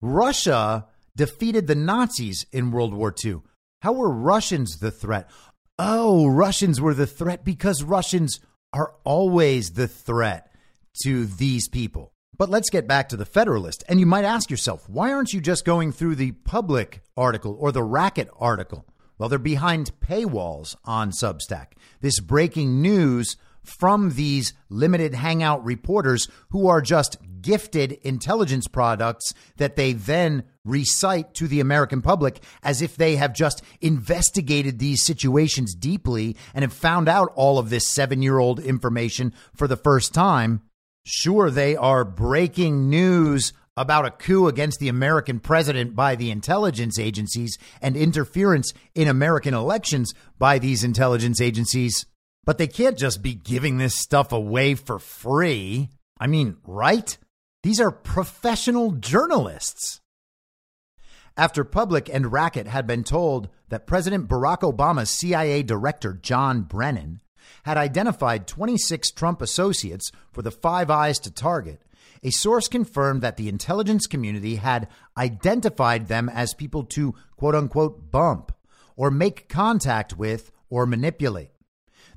[0.00, 3.42] Russia defeated the Nazis in World War II.
[3.82, 5.30] How were Russians the threat?
[5.78, 8.40] Oh, Russians were the threat because Russians
[8.72, 10.50] are always the threat
[11.02, 12.13] to these people.
[12.36, 13.84] But let's get back to the Federalist.
[13.88, 17.70] And you might ask yourself, why aren't you just going through the public article or
[17.70, 18.86] the racket article?
[19.18, 21.74] Well, they're behind paywalls on Substack.
[22.00, 29.76] This breaking news from these limited hangout reporters who are just gifted intelligence products that
[29.76, 35.74] they then recite to the American public as if they have just investigated these situations
[35.74, 40.12] deeply and have found out all of this seven year old information for the first
[40.12, 40.62] time.
[41.04, 46.98] Sure, they are breaking news about a coup against the American president by the intelligence
[46.98, 52.06] agencies and interference in American elections by these intelligence agencies.
[52.44, 55.90] But they can't just be giving this stuff away for free.
[56.18, 57.16] I mean, right?
[57.62, 60.00] These are professional journalists.
[61.36, 67.20] After Public and Racket had been told that President Barack Obama's CIA Director John Brennan
[67.64, 71.80] had identified 26 Trump associates for the Five Eyes to target.
[72.22, 78.10] a source confirmed that the intelligence community had identified them as people to quote unquote
[78.10, 78.50] bump
[78.96, 81.50] or make contact with or manipulate.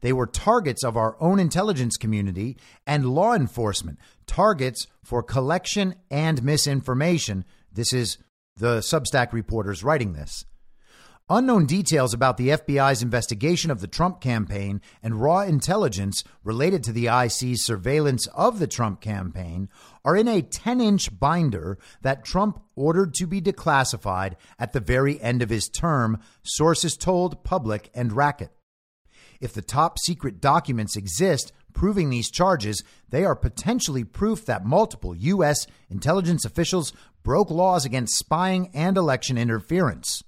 [0.01, 6.43] They were targets of our own intelligence community and law enforcement, targets for collection and
[6.43, 7.43] misinformation.
[7.71, 8.17] This is
[8.55, 10.45] the Substack reporters writing this.
[11.29, 16.93] Unknown details about the FBI's investigation of the Trump campaign and raw intelligence related to
[16.93, 19.67] the IC's surveillance of the Trump campaign
[20.05, 25.19] are in a 10 inch binder that Trump ordered to be declassified at the very
[25.19, 28.51] end of his term, sources told Public and Racket.
[29.41, 35.13] If the top secret documents exist proving these charges, they are potentially proof that multiple
[35.13, 35.67] U.S.
[35.89, 40.23] intelligence officials broke laws against spying and election interference.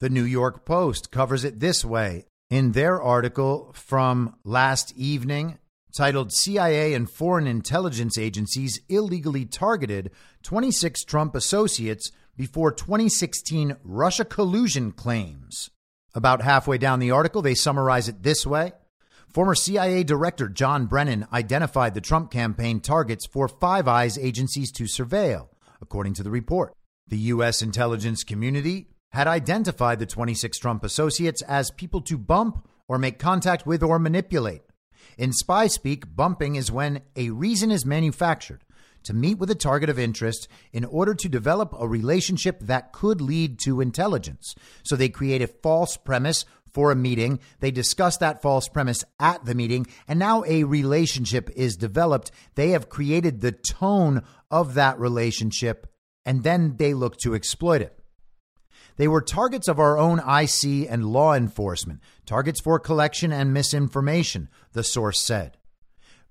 [0.00, 5.58] The New York Post covers it this way in their article from last evening
[5.94, 10.10] titled CIA and Foreign Intelligence Agencies Illegally Targeted
[10.42, 15.70] 26 Trump Associates Before 2016 Russia Collusion Claims.
[16.12, 18.72] About halfway down the article, they summarize it this way
[19.28, 24.84] Former CIA Director John Brennan identified the Trump campaign targets for Five Eyes agencies to
[24.84, 26.74] surveil, according to the report.
[27.06, 27.62] The U.S.
[27.62, 33.64] intelligence community had identified the 26 Trump associates as people to bump or make contact
[33.64, 34.62] with or manipulate.
[35.16, 38.64] In spy speak, bumping is when a reason is manufactured
[39.04, 43.20] to meet with a target of interest in order to develop a relationship that could
[43.20, 44.56] lead to intelligence.
[44.82, 47.38] So they create a false premise for a meeting.
[47.60, 52.32] They discuss that false premise at the meeting, and now a relationship is developed.
[52.56, 55.86] They have created the tone of that relationship,
[56.24, 58.00] and then they look to exploit it.
[58.96, 64.48] They were targets of our own IC and law enforcement, targets for collection and misinformation,
[64.72, 65.56] the source said.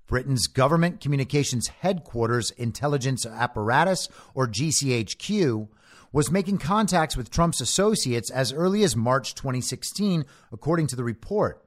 [0.06, 5.68] Britain's Government Communications Headquarters Intelligence Apparatus, or GCHQ,
[6.12, 11.64] was making contacts with Trump's associates as early as March 2016, according to the report.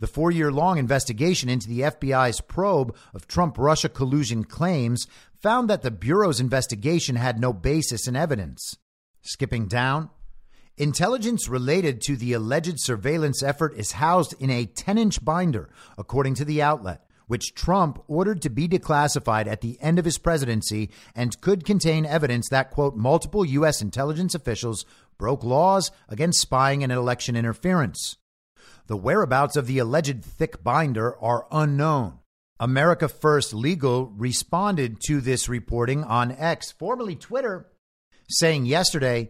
[0.00, 5.70] The four year long investigation into the FBI's probe of Trump Russia collusion claims found
[5.70, 8.76] that the Bureau's investigation had no basis in evidence.
[9.22, 10.10] Skipping down,
[10.80, 15.68] Intelligence related to the alleged surveillance effort is housed in a 10 inch binder,
[15.98, 20.16] according to the outlet, which Trump ordered to be declassified at the end of his
[20.16, 23.82] presidency and could contain evidence that, quote, multiple U.S.
[23.82, 24.86] intelligence officials
[25.18, 28.16] broke laws against spying and election interference.
[28.86, 32.20] The whereabouts of the alleged thick binder are unknown.
[32.58, 37.68] America First Legal responded to this reporting on X, formerly Twitter,
[38.30, 39.28] saying yesterday,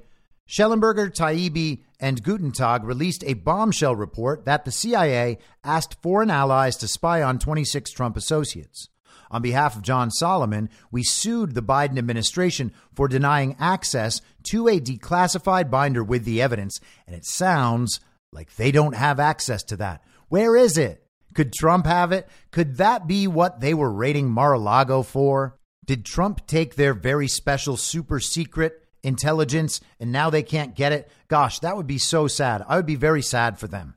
[0.51, 6.89] Shellenberger, Taibbi, and Gutentag released a bombshell report that the CIA asked foreign allies to
[6.89, 8.89] spy on 26 Trump associates.
[9.31, 14.21] On behalf of John Solomon, we sued the Biden administration for denying access
[14.51, 18.01] to a declassified binder with the evidence, and it sounds
[18.33, 20.03] like they don't have access to that.
[20.31, 21.07] Where is it?
[21.33, 22.29] Could Trump have it?
[22.51, 25.57] Could that be what they were raiding Mar a Lago for?
[25.85, 31.11] Did Trump take their very special super secret intelligence and now they can't get it.
[31.29, 32.65] Gosh, that would be so sad.
[32.69, 33.95] I would be very sad for them.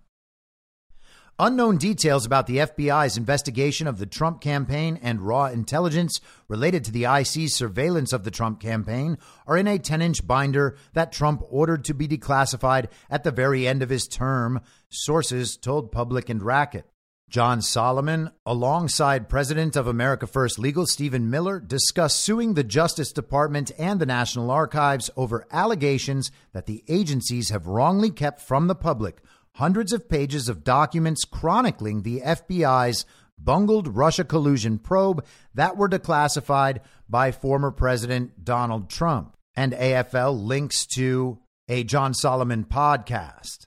[1.40, 6.92] Unknown details about the FBI's investigation of the Trump campaign and raw intelligence related to
[6.92, 11.42] the IC's surveillance of the Trump campaign are in a 10 inch binder that Trump
[11.50, 16.44] ordered to be declassified at the very end of his term, sources told Public and
[16.44, 16.86] Racket.
[17.34, 23.72] John Solomon, alongside President of America First Legal Stephen Miller, discussed suing the Justice Department
[23.80, 29.18] and the National Archives over allegations that the agencies have wrongly kept from the public
[29.56, 33.04] hundreds of pages of documents chronicling the FBI's
[33.40, 35.26] bungled Russia collusion probe
[35.56, 39.36] that were declassified by former President Donald Trump.
[39.56, 43.66] And AFL links to a John Solomon podcast.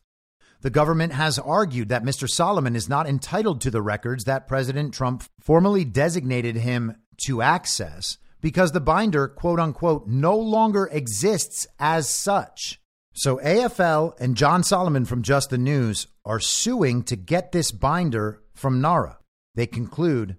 [0.67, 2.29] The government has argued that Mr.
[2.29, 8.19] Solomon is not entitled to the records that President Trump formally designated him to access
[8.41, 12.81] because the binder, quote unquote, no longer exists as such.
[13.13, 18.43] So AFL and John Solomon from Just the News are suing to get this binder
[18.53, 19.19] from NARA.
[19.55, 20.37] They conclude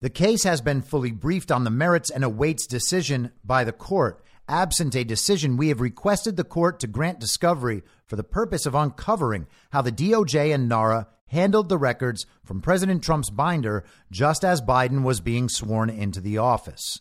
[0.00, 4.24] the case has been fully briefed on the merits and awaits decision by the court.
[4.48, 8.74] Absent a decision, we have requested the court to grant discovery for the purpose of
[8.74, 14.60] uncovering how the DOJ and NARA handled the records from President Trump's binder just as
[14.60, 17.00] Biden was being sworn into the office.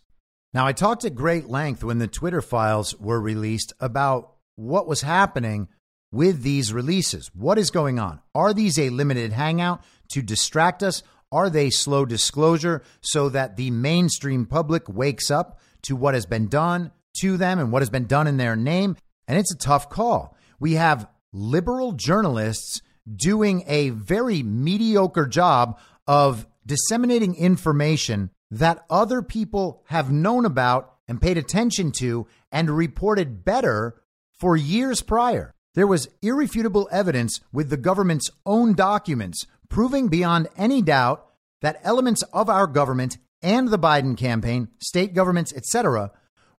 [0.53, 5.01] Now, I talked at great length when the Twitter files were released about what was
[5.01, 5.67] happening
[6.11, 7.31] with these releases.
[7.33, 8.21] What is going on?
[8.35, 11.01] Are these a limited hangout to distract us?
[11.31, 16.47] Are they slow disclosure so that the mainstream public wakes up to what has been
[16.47, 18.95] done to them and what has been done in their name?
[19.27, 20.37] And it's a tough call.
[20.59, 22.81] We have liberal journalists
[23.13, 31.21] doing a very mediocre job of disseminating information that other people have known about and
[31.21, 34.01] paid attention to and reported better
[34.39, 35.53] for years prior.
[35.75, 41.25] There was irrefutable evidence with the government's own documents proving beyond any doubt
[41.61, 46.11] that elements of our government and the Biden campaign, state governments, etc.,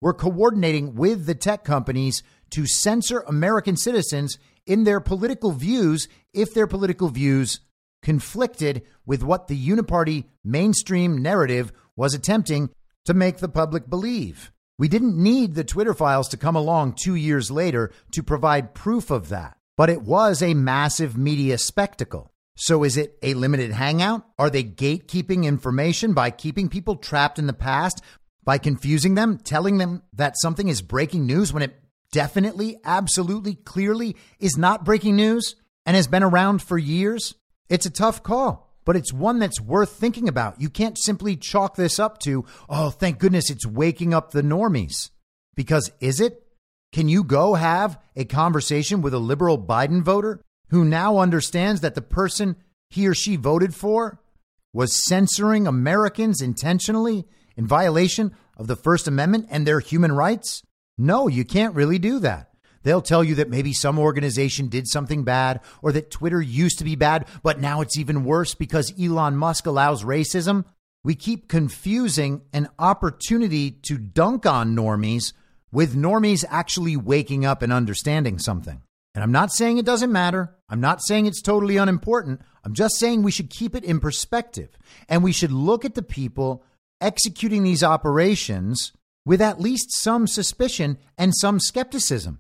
[0.01, 2.23] were coordinating with the tech companies
[2.53, 7.59] to censor American citizens in their political views if their political views
[8.01, 12.69] conflicted with what the uniparty mainstream narrative was attempting
[13.05, 14.51] to make the public believe.
[14.77, 19.11] We didn't need the Twitter files to come along two years later to provide proof
[19.11, 22.31] of that, but it was a massive media spectacle.
[22.55, 24.25] So is it a limited hangout?
[24.37, 28.01] Are they gatekeeping information by keeping people trapped in the past,
[28.43, 31.82] by confusing them, telling them that something is breaking news when it
[32.13, 37.35] definitely, absolutely, clearly is not breaking news and has been around for years?
[37.67, 40.61] It's a tough call, but it's one that's worth thinking about.
[40.61, 45.09] You can't simply chalk this up to, oh, thank goodness it's waking up the normies.
[45.55, 46.45] Because is it?
[46.93, 51.95] Can you go have a conversation with a liberal Biden voter who now understands that
[51.95, 52.55] the person
[52.91, 54.19] he or she voted for
[54.71, 57.25] was censoring Americans intentionally
[57.57, 60.61] in violation of the First Amendment and their human rights?
[60.97, 62.49] No, you can't really do that.
[62.83, 66.83] They'll tell you that maybe some organization did something bad or that Twitter used to
[66.83, 70.65] be bad, but now it's even worse because Elon Musk allows racism.
[71.03, 75.33] We keep confusing an opportunity to dunk on normies
[75.71, 78.81] with normies actually waking up and understanding something.
[79.15, 80.55] And I'm not saying it doesn't matter.
[80.69, 82.41] I'm not saying it's totally unimportant.
[82.63, 84.69] I'm just saying we should keep it in perspective
[85.07, 86.63] and we should look at the people
[86.99, 88.91] executing these operations
[89.25, 92.39] with at least some suspicion and some skepticism.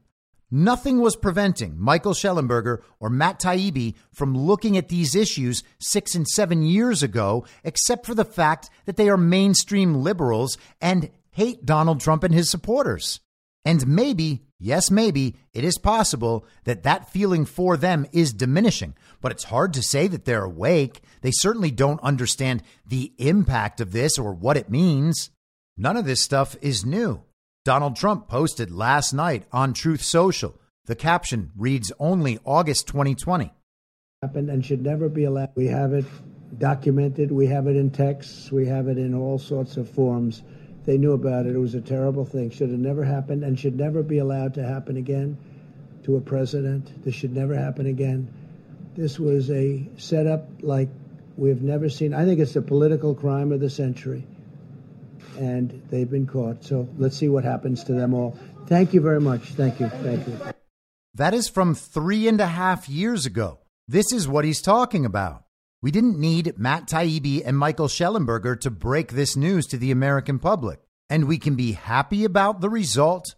[0.55, 6.27] Nothing was preventing Michael Shellenberger or Matt Taibbi from looking at these issues six and
[6.27, 12.01] seven years ago, except for the fact that they are mainstream liberals and hate Donald
[12.01, 13.19] Trump and his supporters.
[13.65, 19.31] And maybe, yes, maybe, it is possible that that feeling for them is diminishing, but
[19.31, 21.01] it's hard to say that they're awake.
[21.21, 25.31] They certainly don't understand the impact of this or what it means.
[25.75, 27.23] None of this stuff is new.
[27.65, 30.59] Donald Trump posted last night on Truth Social.
[30.85, 33.51] The caption reads only August 2020.
[34.21, 35.49] Happened and should never be allowed.
[35.55, 36.05] We have it
[36.59, 40.43] documented, we have it in texts, we have it in all sorts of forms.
[40.85, 41.55] They knew about it.
[41.55, 42.51] It was a terrible thing.
[42.51, 45.37] Should have never happened and should never be allowed to happen again
[46.03, 47.03] to a president.
[47.03, 48.31] This should never happen again.
[48.95, 50.89] This was a setup like
[51.35, 52.13] we've never seen.
[52.13, 54.27] I think it's the political crime of the century.
[55.37, 56.63] And they've been caught.
[56.63, 58.37] So let's see what happens to them all.
[58.67, 59.41] Thank you very much.
[59.49, 59.89] Thank you.
[59.89, 60.39] Thank you.
[61.15, 63.59] That is from three and a half years ago.
[63.87, 65.43] This is what he's talking about.
[65.81, 70.39] We didn't need Matt Taibbi and Michael Shellenberger to break this news to the American
[70.39, 70.79] public.
[71.09, 73.35] And we can be happy about the result.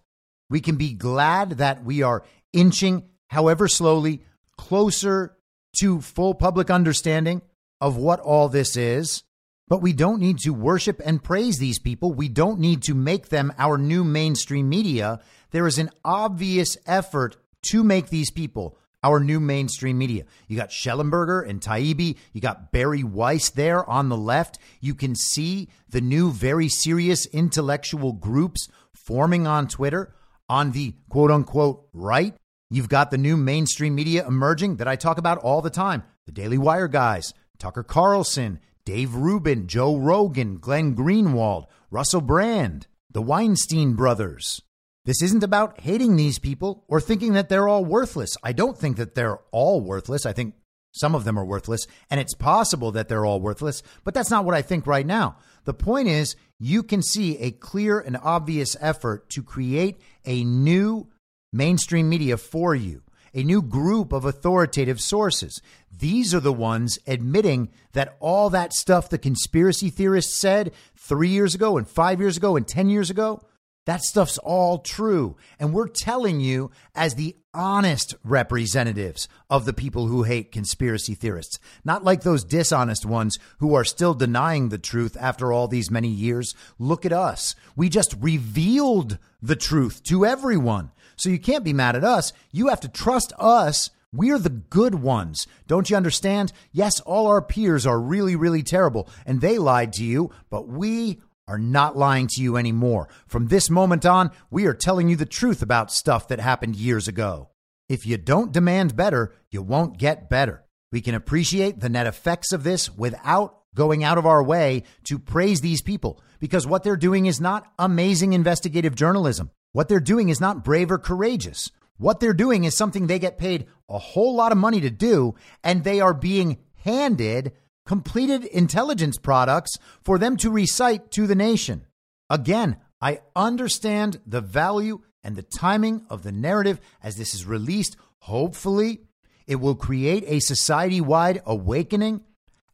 [0.50, 2.24] We can be glad that we are
[2.54, 4.22] inching, however slowly,
[4.58, 5.36] closer
[5.80, 7.42] to full public understanding
[7.82, 9.24] of what all this is.
[9.68, 12.14] But we don't need to worship and praise these people.
[12.14, 15.20] We don't need to make them our new mainstream media.
[15.52, 17.38] There is an obvious effort
[17.70, 20.26] to make these people our new mainstream media.
[20.48, 22.18] You got Shellenberger and Taibbi.
[22.34, 24.58] You got Bari Weiss there on the left.
[24.82, 30.16] You can see the new, very serious intellectual groups forming on Twitter
[30.50, 32.36] on the quote unquote right.
[32.72, 36.32] You've got the new mainstream media emerging that I talk about all the time the
[36.32, 43.94] Daily Wire guys, Tucker Carlson, Dave Rubin, Joe Rogan, Glenn Greenwald, Russell Brand, the Weinstein
[43.96, 44.62] brothers.
[45.06, 48.38] This isn't about hating these people or thinking that they're all worthless.
[48.44, 50.26] I don't think that they're all worthless.
[50.26, 50.54] I think
[50.92, 54.46] some of them are worthless, and it's possible that they're all worthless, but that's not
[54.46, 55.38] what I think right now.
[55.66, 61.10] The point is, you can see a clear and obvious effort to create a new
[61.52, 63.02] mainstream media for you,
[63.36, 65.62] a new group of authoritative sources.
[65.96, 71.54] These are the ones admitting that all that stuff the conspiracy theorists said three years
[71.54, 73.42] ago, and five years ago, and 10 years ago
[73.86, 75.38] that stuff's all true.
[75.60, 81.60] And we're telling you, as the honest representatives of the people who hate conspiracy theorists,
[81.84, 86.10] not like those dishonest ones who are still denying the truth after all these many
[86.10, 86.54] years.
[86.80, 87.56] Look at us.
[87.76, 90.92] We just revealed the truth to everyone.
[91.16, 92.34] So you can't be mad at us.
[92.52, 95.46] You have to trust us We're the good ones.
[95.68, 96.54] Don't you understand?
[96.72, 101.20] Yes, all our peers are really, really terrible and they lied to you, but we
[101.48, 103.08] are not lying to you anymore.
[103.28, 107.08] From this moment on, we are telling you the truth about stuff that happened years
[107.08, 107.50] ago.
[107.88, 110.64] If you don't demand better, you won't get better.
[110.92, 115.20] We can appreciate the net effects of this without going out of our way to
[115.20, 119.52] praise these people because what they're doing is not amazing investigative journalism.
[119.74, 121.70] What they're doing is not brave or courageous.
[121.98, 125.36] What they're doing is something they get paid a whole lot of money to do,
[125.64, 127.54] and they are being handed
[127.86, 131.86] completed intelligence products for them to recite to the nation.
[132.30, 137.98] Again, I understand the value and the timing of the narrative as this is released.
[138.20, 139.02] Hopefully,
[139.48, 142.22] it will create a society wide awakening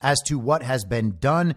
[0.02, 1.56] as to what has been done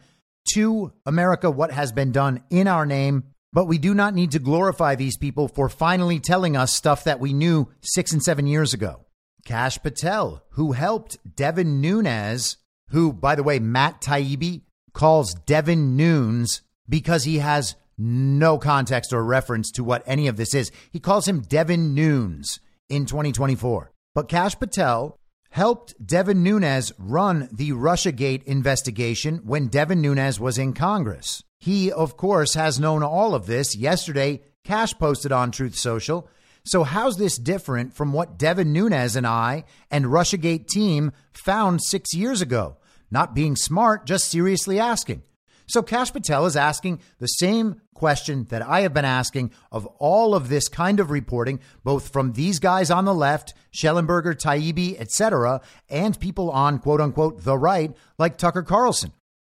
[0.54, 3.24] to America, what has been done in our name.
[3.52, 7.20] But we do not need to glorify these people for finally telling us stuff that
[7.20, 9.06] we knew six and seven years ago.
[9.44, 12.56] Kash Patel, who helped Devin Nunes,
[12.88, 14.62] who, by the way, Matt Taibbi
[14.92, 20.54] calls Devin Nunes because he has no context or reference to what any of this
[20.54, 20.70] is.
[20.90, 23.92] He calls him Devin Nunes in 2024.
[24.14, 25.18] But Kash Patel
[25.50, 31.42] helped Devin Nunes run the Russiagate investigation when Devin Nunes was in Congress.
[31.58, 33.76] He, of course, has known all of this.
[33.76, 36.28] Yesterday, Kash posted on Truth Social.
[36.66, 42.14] So, how's this different from what Devin Nunes and I and Russiagate team found six
[42.14, 42.78] years ago?
[43.10, 45.22] Not being smart, just seriously asking.
[45.66, 50.34] So Kash Patel is asking the same question that I have been asking of all
[50.34, 55.60] of this kind of reporting, both from these guys on the left, Shellenberger, Taibbi, etc.,
[55.88, 59.12] and people on quote unquote the right, like Tucker Carlson.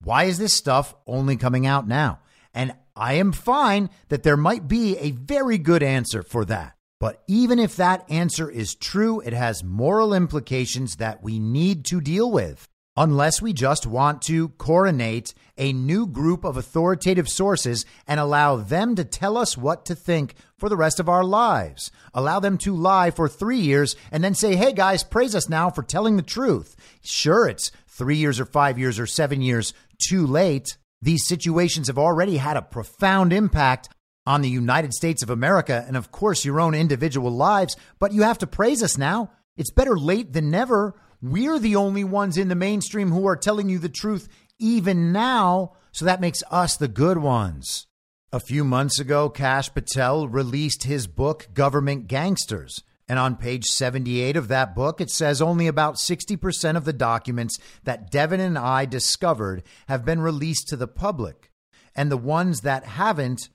[0.02, 2.20] Why is this stuff only coming out now?
[2.52, 6.73] And I am fine that there might be a very good answer for that.
[7.00, 12.00] But even if that answer is true, it has moral implications that we need to
[12.00, 18.20] deal with unless we just want to coronate a new group of authoritative sources and
[18.20, 21.90] allow them to tell us what to think for the rest of our lives.
[22.12, 25.70] Allow them to lie for three years and then say, hey guys, praise us now
[25.70, 26.76] for telling the truth.
[27.02, 30.76] Sure, it's three years or five years or seven years too late.
[31.02, 33.88] These situations have already had a profound impact
[34.26, 38.22] on the United States of America and, of course, your own individual lives, but you
[38.22, 39.30] have to praise us now.
[39.56, 40.94] It's better late than never.
[41.20, 44.28] We're the only ones in the mainstream who are telling you the truth
[44.58, 47.86] even now, so that makes us the good ones.
[48.32, 52.82] A few months ago, Kash Patel released his book, Government Gangsters.
[53.08, 57.58] And on page 78 of that book, it says only about 60% of the documents
[57.84, 61.52] that Devin and I discovered have been released to the public.
[61.94, 63.50] And the ones that haven't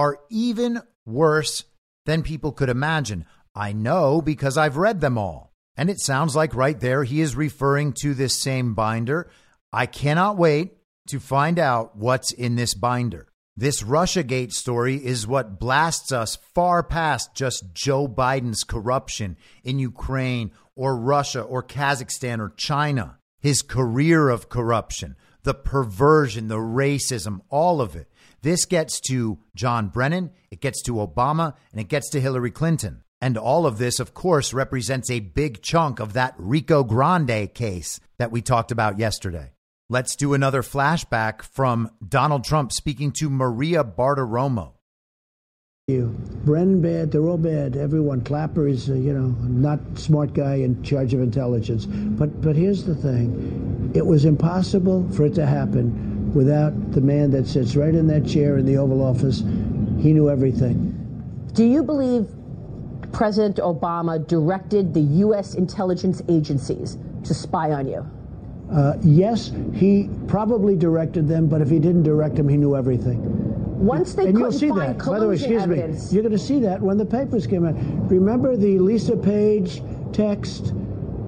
[0.00, 1.64] are even worse
[2.06, 3.26] than people could imagine.
[3.54, 5.52] I know because I've read them all.
[5.76, 9.30] And it sounds like right there he is referring to this same binder.
[9.74, 10.78] I cannot wait
[11.08, 13.28] to find out what's in this binder.
[13.58, 20.50] This Russiagate story is what blasts us far past just Joe Biden's corruption in Ukraine
[20.74, 23.18] or Russia or Kazakhstan or China.
[23.38, 28.09] His career of corruption, the perversion, the racism, all of it.
[28.42, 33.04] This gets to John Brennan, it gets to Obama, and it gets to Hillary Clinton.
[33.20, 38.00] And all of this, of course, represents a big chunk of that Rico Grande case
[38.18, 39.52] that we talked about yesterday.
[39.90, 44.74] Let's do another flashback from Donald Trump speaking to Maria Bartiromo.
[45.88, 46.16] You.
[46.44, 47.76] Brennan bad, they're all bad.
[47.76, 48.20] Everyone.
[48.20, 51.86] Clapper is, uh, you know, not smart guy in charge of intelligence.
[51.86, 57.30] But but here's the thing: it was impossible for it to happen without the man
[57.30, 59.40] that sits right in that chair in the Oval Office.
[60.00, 60.96] He knew everything.
[61.52, 62.28] Do you believe
[63.12, 65.54] President Obama directed the U.S.
[65.54, 68.08] intelligence agencies to spy on you?
[68.72, 73.18] Uh, yes, he probably directed them, but if he didn't direct them, he knew everything.
[73.84, 74.98] Once they and you'll see that.
[74.98, 76.10] By the way, excuse evidence.
[76.10, 77.74] me, you're going to see that when the papers came out.
[78.10, 79.82] Remember the Lisa Page
[80.12, 80.72] text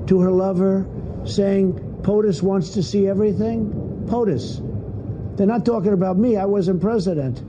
[0.06, 0.86] to her lover
[1.24, 1.72] saying
[2.02, 3.72] POTUS wants to see everything?
[4.06, 4.60] POTUS.
[5.36, 6.36] They're not talking about me.
[6.36, 7.42] I wasn't president.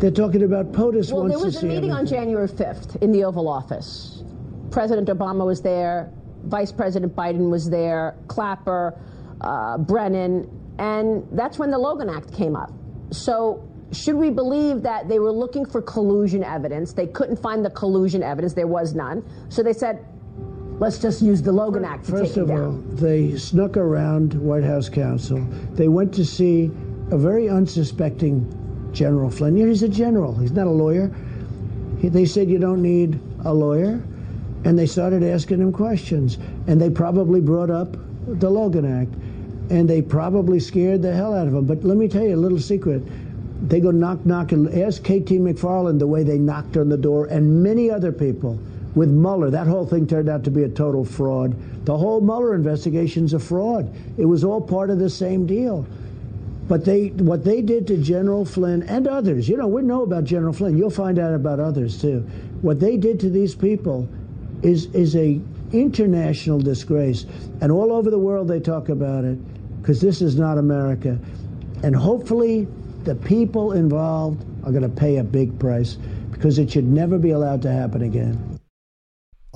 [0.00, 2.06] They're talking about POTUS well, there was a meeting on.
[2.06, 4.22] January 5th in the Oval Office.
[4.70, 6.10] President Obama was there.
[6.44, 8.14] Vice President Biden was there.
[8.28, 8.98] Clapper,
[9.40, 10.48] uh, Brennan,
[10.78, 12.70] and that's when the Logan Act came up.
[13.10, 16.92] So should we believe that they were looking for collusion evidence?
[16.92, 18.52] They couldn't find the collusion evidence.
[18.52, 19.24] There was none.
[19.48, 20.04] So they said,
[20.78, 22.96] let's just use the Logan Act to First take of all, down.
[22.96, 25.40] they snuck around White House counsel.
[25.72, 26.70] They went to see
[27.10, 29.56] a very unsuspecting General Flynn.
[29.56, 30.34] He's a general.
[30.34, 31.14] He's not a lawyer.
[32.00, 34.02] He, they said you don't need a lawyer,
[34.64, 36.38] and they started asking him questions.
[36.66, 37.96] And they probably brought up
[38.26, 39.14] the Logan Act.
[39.70, 41.66] And they probably scared the hell out of him.
[41.66, 43.02] But let me tell you a little secret.
[43.68, 47.26] They go knock, knock, and ask KT McFarland the way they knocked on the door,
[47.26, 48.58] and many other people
[48.94, 49.50] with Mueller.
[49.50, 51.54] That whole thing turned out to be a total fraud.
[51.84, 53.94] The whole Mueller investigation's a fraud.
[54.16, 55.86] It was all part of the same deal.
[56.68, 60.24] But they, what they did to General Flynn and others, you know, we know about
[60.24, 60.76] General Flynn.
[60.76, 62.20] You'll find out about others too.
[62.62, 64.08] What they did to these people
[64.62, 65.40] is is a
[65.72, 67.26] international disgrace,
[67.60, 69.38] and all over the world they talk about it
[69.80, 71.18] because this is not America,
[71.84, 72.66] and hopefully
[73.04, 75.98] the people involved are going to pay a big price
[76.32, 78.55] because it should never be allowed to happen again.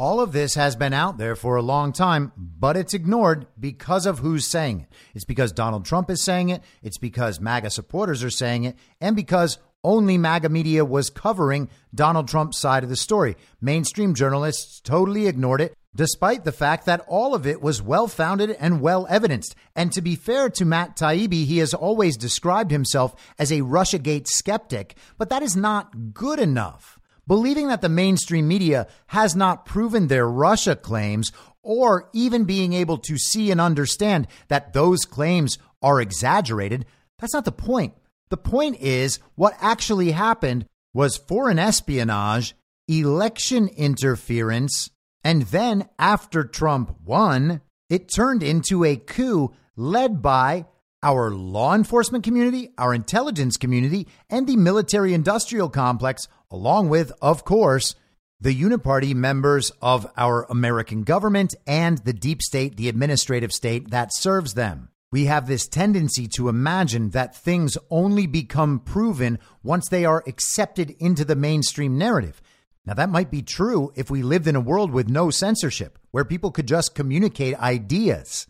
[0.01, 4.07] All of this has been out there for a long time, but it's ignored because
[4.07, 4.89] of who's saying it.
[5.15, 9.15] It's because Donald Trump is saying it, it's because MAGA supporters are saying it, and
[9.15, 13.37] because only MAGA media was covering Donald Trump's side of the story.
[13.61, 18.57] Mainstream journalists totally ignored it, despite the fact that all of it was well founded
[18.59, 19.55] and well evidenced.
[19.77, 24.29] And to be fair to Matt Taibbi, he has always described himself as a Russiagate
[24.29, 27.00] skeptic, but that is not good enough.
[27.27, 31.31] Believing that the mainstream media has not proven their Russia claims
[31.63, 36.87] or even being able to see and understand that those claims are exaggerated,
[37.19, 37.95] that's not the point.
[38.31, 42.55] The point is what actually happened was foreign espionage,
[42.89, 44.91] election interference,
[45.23, 50.67] and then after Trump won, it turned into a coup led by
[51.03, 57.45] our law enforcement community, our intelligence community, and the military industrial complex, along with, of
[57.45, 57.95] course,
[58.41, 64.15] the uniparty members of our American government and the deep state, the administrative state that
[64.15, 64.89] serves them.
[65.13, 70.95] We have this tendency to imagine that things only become proven once they are accepted
[70.99, 72.41] into the mainstream narrative.
[72.87, 76.25] Now, that might be true if we lived in a world with no censorship, where
[76.25, 78.47] people could just communicate ideas.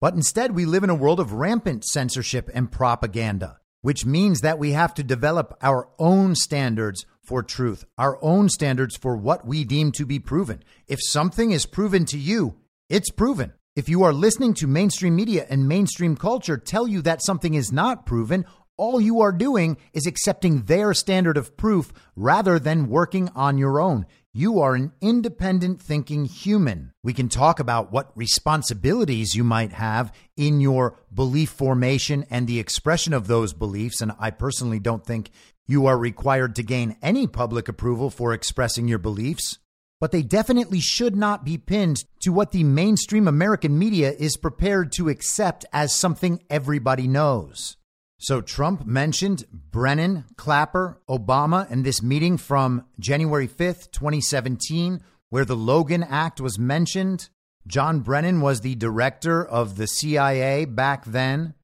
[0.00, 4.58] But instead, we live in a world of rampant censorship and propaganda, which means that
[4.58, 9.64] we have to develop our own standards for truth, our own standards for what we
[9.64, 10.62] deem to be proven.
[10.86, 12.56] If something is proven to you,
[12.88, 13.52] it's proven.
[13.76, 17.72] If you are listening to mainstream media and mainstream culture tell you that something is
[17.72, 18.44] not proven,
[18.76, 23.80] all you are doing is accepting their standard of proof rather than working on your
[23.80, 24.06] own.
[24.32, 26.92] You are an independent thinking human.
[27.04, 32.58] We can talk about what responsibilities you might have in your belief formation and the
[32.58, 34.00] expression of those beliefs.
[34.00, 35.30] And I personally don't think
[35.66, 39.58] you are required to gain any public approval for expressing your beliefs.
[40.00, 44.92] But they definitely should not be pinned to what the mainstream American media is prepared
[44.92, 47.76] to accept as something everybody knows.
[48.18, 55.56] So Trump mentioned Brennan, Clapper, Obama, and this meeting from January 5th, 2017, where the
[55.56, 57.28] Logan Act was mentioned.
[57.66, 61.54] John Brennan was the director of the CIA back then.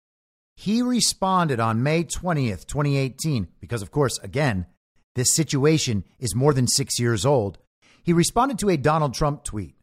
[0.61, 4.67] He responded on May 20th, 2018, because, of course, again,
[5.15, 7.57] this situation is more than six years old.
[8.03, 9.75] He responded to a Donald Trump tweet.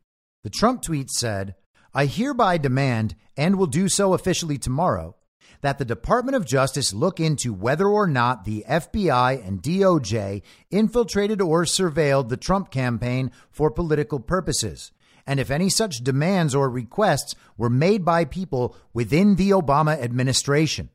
[0.44, 1.56] The Trump tweet said,
[1.96, 5.16] I hereby demand, and will do so officially tomorrow,
[5.62, 11.42] that the Department of Justice look into whether or not the FBI and DOJ infiltrated
[11.42, 14.92] or surveilled the Trump campaign for political purposes.
[15.28, 20.90] And if any such demands or requests were made by people within the Obama administration.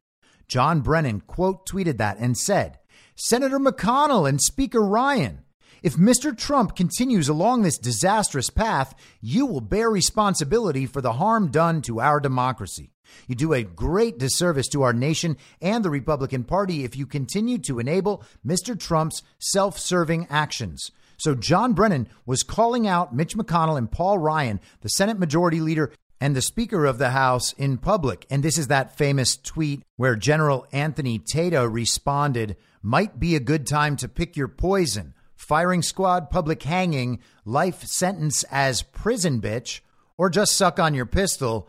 [0.48, 2.78] John Brennan quote tweeted that and said,
[3.14, 5.44] Senator McConnell and Speaker Ryan,
[5.82, 6.36] if Mr.
[6.36, 12.00] Trump continues along this disastrous path, you will bear responsibility for the harm done to
[12.00, 12.90] our democracy.
[13.26, 17.58] You do a great disservice to our nation and the Republican Party if you continue
[17.58, 18.78] to enable Mr.
[18.78, 20.90] Trump's self serving actions.
[21.22, 25.92] So, John Brennan was calling out Mitch McConnell and Paul Ryan, the Senate Majority Leader
[26.20, 28.26] and the Speaker of the House, in public.
[28.28, 33.68] And this is that famous tweet where General Anthony Tata responded, Might be a good
[33.68, 35.14] time to pick your poison.
[35.36, 39.78] Firing squad, public hanging, life sentence as prison bitch,
[40.18, 41.68] or just suck on your pistol.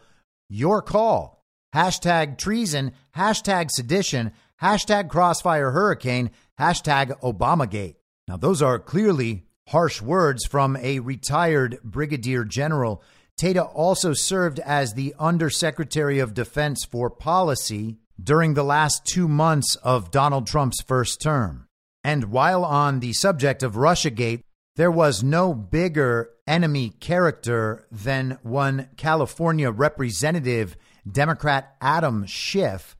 [0.49, 1.45] Your call.
[1.75, 4.31] Hashtag treason, hashtag sedition,
[4.63, 7.97] hashtag crossfire hurricane, hashtag Obamagate.
[8.27, 13.03] Now, those are clearly harsh words from a retired brigadier general.
[13.37, 19.75] Tata also served as the Undersecretary of Defense for Policy during the last two months
[19.77, 21.67] of Donald Trump's first term.
[22.03, 24.43] And while on the subject of Russiagate,
[24.75, 30.75] there was no bigger enemy character than one California representative,
[31.09, 32.95] Democrat Adam Schiff.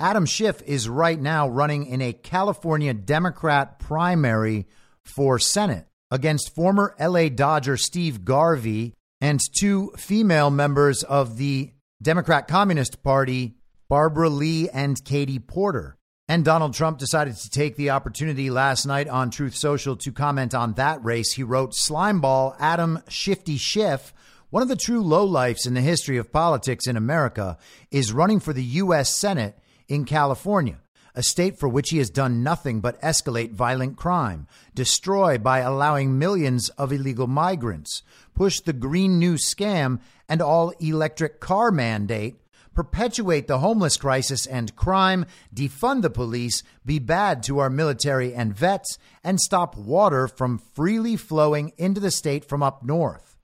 [0.00, 4.66] Adam Schiff is right now running in a California Democrat primary
[5.04, 5.86] for Senate.
[6.10, 11.70] against former LA Dodger Steve Garvey and two female members of the
[12.02, 13.54] Democrat Communist Party,
[13.88, 15.96] Barbara Lee and Katie Porter.
[16.26, 20.54] And Donald Trump decided to take the opportunity last night on Truth Social to comment
[20.54, 21.32] on that race.
[21.32, 24.14] He wrote, Slimeball Adam Shifty Schiff,
[24.48, 27.58] one of the true lowlifes in the history of politics in America,
[27.90, 29.14] is running for the U.S.
[29.14, 29.56] Senate
[29.90, 30.78] in California,
[31.14, 36.18] a state for which he has done nothing but escalate violent crime, destroy by allowing
[36.18, 38.02] millions of illegal migrants,
[38.34, 42.36] push the Green New Scam and all electric car mandate,
[42.72, 48.56] perpetuate the homeless crisis and crime, defund the police, be bad to our military and
[48.56, 53.36] vets, and stop water from freely flowing into the state from up north.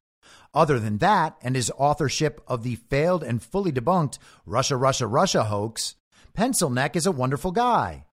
[0.55, 5.44] Other than that, and his authorship of the failed and fully debunked Russia, Russia, Russia
[5.44, 5.97] hoax,
[6.36, 8.04] Pencil Neck is a wonderful guy.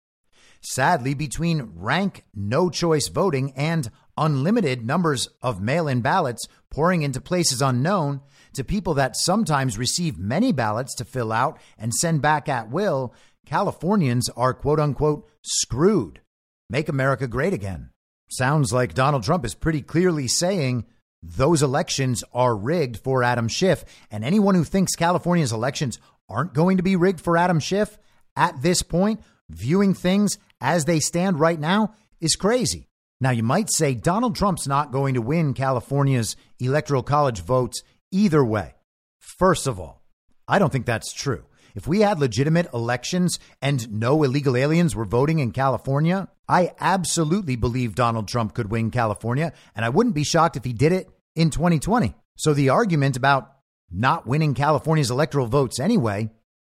[0.61, 7.19] Sadly, between rank no choice voting and unlimited numbers of mail in ballots pouring into
[7.19, 8.21] places unknown,
[8.53, 13.13] to people that sometimes receive many ballots to fill out and send back at will,
[13.45, 16.21] Californians are quote unquote screwed.
[16.69, 17.89] Make America great again.
[18.29, 20.85] Sounds like Donald Trump is pretty clearly saying
[21.21, 23.83] those elections are rigged for Adam Schiff.
[24.09, 27.97] And anyone who thinks California's elections aren't going to be rigged for Adam Schiff
[28.35, 32.87] at this point, viewing things as they stand right now, is crazy.
[33.19, 37.81] Now, you might say Donald Trump's not going to win California's electoral college votes
[38.11, 38.75] either way.
[39.19, 40.03] First of all,
[40.47, 41.45] I don't think that's true.
[41.75, 47.55] If we had legitimate elections and no illegal aliens were voting in California, I absolutely
[47.55, 51.09] believe Donald Trump could win California, and I wouldn't be shocked if he did it
[51.35, 52.13] in 2020.
[52.35, 53.51] So the argument about
[53.89, 56.29] not winning California's electoral votes anyway,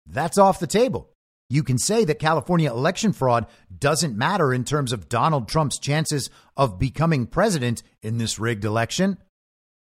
[0.06, 1.10] that's off the table.
[1.48, 3.46] You can say that California election fraud
[3.76, 9.18] doesn't matter in terms of Donald Trump's chances of becoming president in this rigged election.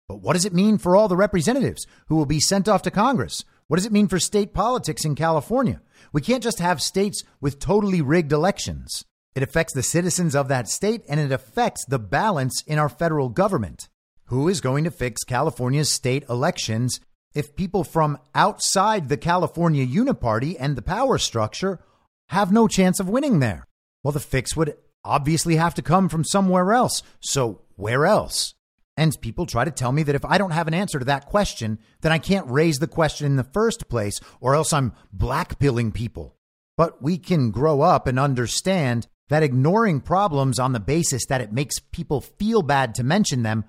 [0.06, 2.90] But what does it mean for all the representatives who will be sent off to
[2.90, 3.44] Congress?
[3.66, 5.80] What does it mean for state politics in California?
[6.12, 9.04] We can't just have states with totally rigged elections.
[9.34, 13.30] It affects the citizens of that state and it affects the balance in our federal
[13.30, 13.88] government.
[14.26, 17.00] Who is going to fix California's state elections
[17.34, 21.80] if people from outside the California Uniparty and the power structure
[22.28, 23.66] have no chance of winning there?
[24.02, 27.02] Well, the fix would obviously have to come from somewhere else.
[27.20, 28.54] So, where else?
[28.96, 31.26] And people try to tell me that if I don't have an answer to that
[31.26, 35.92] question, then I can't raise the question in the first place, or else I'm blackpilling
[35.92, 36.36] people.
[36.76, 41.52] But we can grow up and understand that ignoring problems on the basis that it
[41.52, 43.64] makes people feel bad to mention them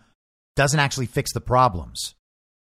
[0.55, 2.15] doesn't actually fix the problems.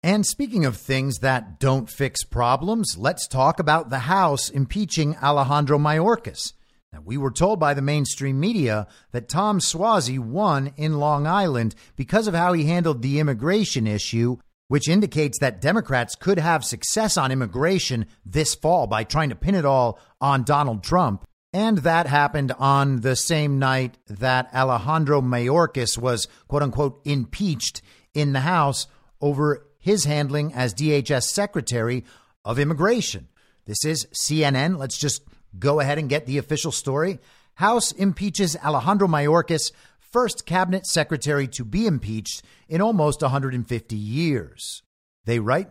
[0.05, 5.79] And speaking of things that don't fix problems, let's talk about the House impeaching Alejandro
[5.79, 6.53] Mayorkas.
[6.93, 11.75] Now, we were told by the mainstream media that Tom Suozzi won in Long Island
[11.97, 14.37] because of how he handled the immigration issue,
[14.69, 19.55] which indicates that Democrats could have success on immigration this fall by trying to pin
[19.55, 21.25] it all on Donald Trump.
[21.55, 27.81] And that happened on the same night that Alejandro Mayorkas was, quote unquote, impeached
[28.13, 28.87] in the House
[29.23, 32.05] over his handling as DHS Secretary
[32.45, 33.29] of Immigration.
[33.67, 34.79] This is CNN.
[34.79, 35.23] Let's just
[35.59, 37.19] Go ahead and get the official story.
[37.55, 44.83] House impeaches Alejandro Mayorkas, first cabinet secretary to be impeached in almost 150 years.
[45.25, 45.69] They write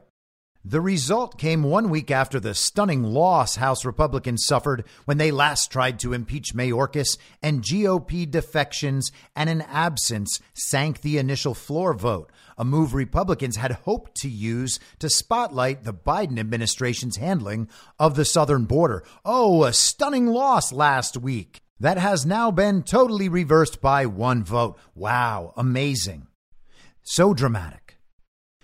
[0.66, 5.72] The result came one week after the stunning loss House Republicans suffered when they last
[5.72, 12.32] tried to impeach Mayorkas, and GOP defections and an absence sank the initial floor vote
[12.58, 17.68] a move Republicans had hoped to use to spotlight the Biden administration's handling
[18.00, 19.04] of the southern border.
[19.26, 21.62] Oh, a stunning loss last week.
[21.80, 24.78] That has now been totally reversed by one vote.
[24.96, 26.28] Wow, amazing.
[27.02, 27.83] So dramatic.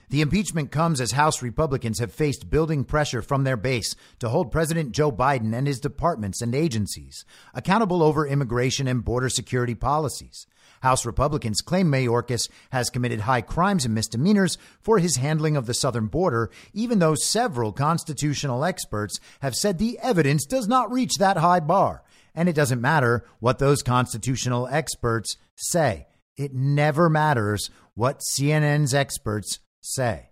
[0.09, 4.51] The impeachment comes as House Republicans have faced building pressure from their base to hold
[4.51, 10.47] President Joe Biden and his departments and agencies accountable over immigration and border security policies.
[10.81, 15.75] House Republicans claim Mayorkas has committed high crimes and misdemeanors for his handling of the
[15.75, 21.37] southern border, even though several constitutional experts have said the evidence does not reach that
[21.37, 22.01] high bar.
[22.33, 26.07] And it doesn't matter what those constitutional experts say.
[26.35, 30.29] It never matters what CNN's experts say.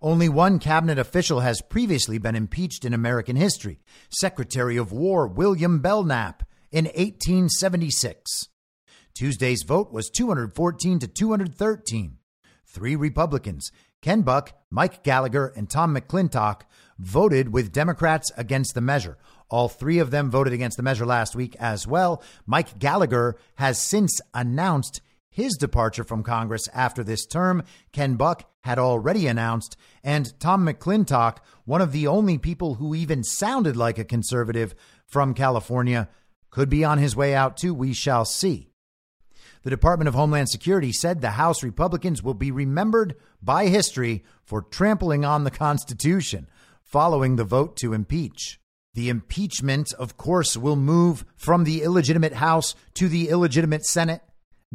[0.00, 5.80] Only one cabinet official has previously been impeached in American history Secretary of War William
[5.80, 8.48] Belknap in 1876.
[9.14, 12.18] Tuesday's vote was 214 to 213.
[12.66, 13.70] Three Republicans,
[14.02, 16.62] Ken Buck, Mike Gallagher, and Tom McClintock,
[16.98, 19.16] voted with Democrats against the measure.
[19.48, 22.22] All three of them voted against the measure last week as well.
[22.44, 25.00] Mike Gallagher has since announced
[25.34, 31.38] his departure from Congress after this term, Ken Buck had already announced, and Tom McClintock,
[31.64, 34.76] one of the only people who even sounded like a conservative
[35.08, 36.08] from California,
[36.50, 37.74] could be on his way out too.
[37.74, 38.70] We shall see.
[39.64, 44.62] The Department of Homeland Security said the House Republicans will be remembered by history for
[44.62, 46.46] trampling on the Constitution
[46.80, 48.60] following the vote to impeach.
[48.94, 54.22] The impeachment, of course, will move from the illegitimate House to the illegitimate Senate.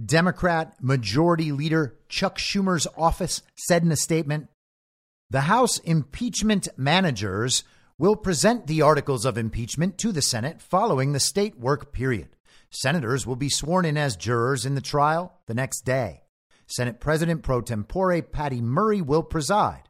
[0.06, 4.50] Democrat Majority Leader Chuck Schumer's office said in a statement
[5.30, 7.64] The House impeachment managers
[7.98, 12.30] will present the articles of impeachment to the Senate following the state work period.
[12.70, 16.24] Senators will be sworn in as jurors in the trial the next day.
[16.68, 19.90] Senate President pro tempore Patty Murray will preside.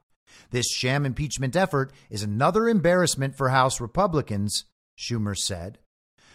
[0.52, 4.66] This sham impeachment effort is another embarrassment for House Republicans,
[4.98, 5.78] Schumer said.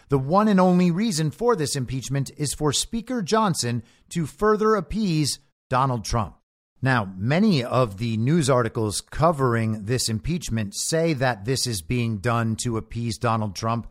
[0.09, 5.39] The one and only reason for this impeachment is for Speaker Johnson to further appease
[5.69, 6.37] Donald Trump.
[6.81, 12.55] Now, many of the news articles covering this impeachment say that this is being done
[12.57, 13.87] to appease Donald Trump.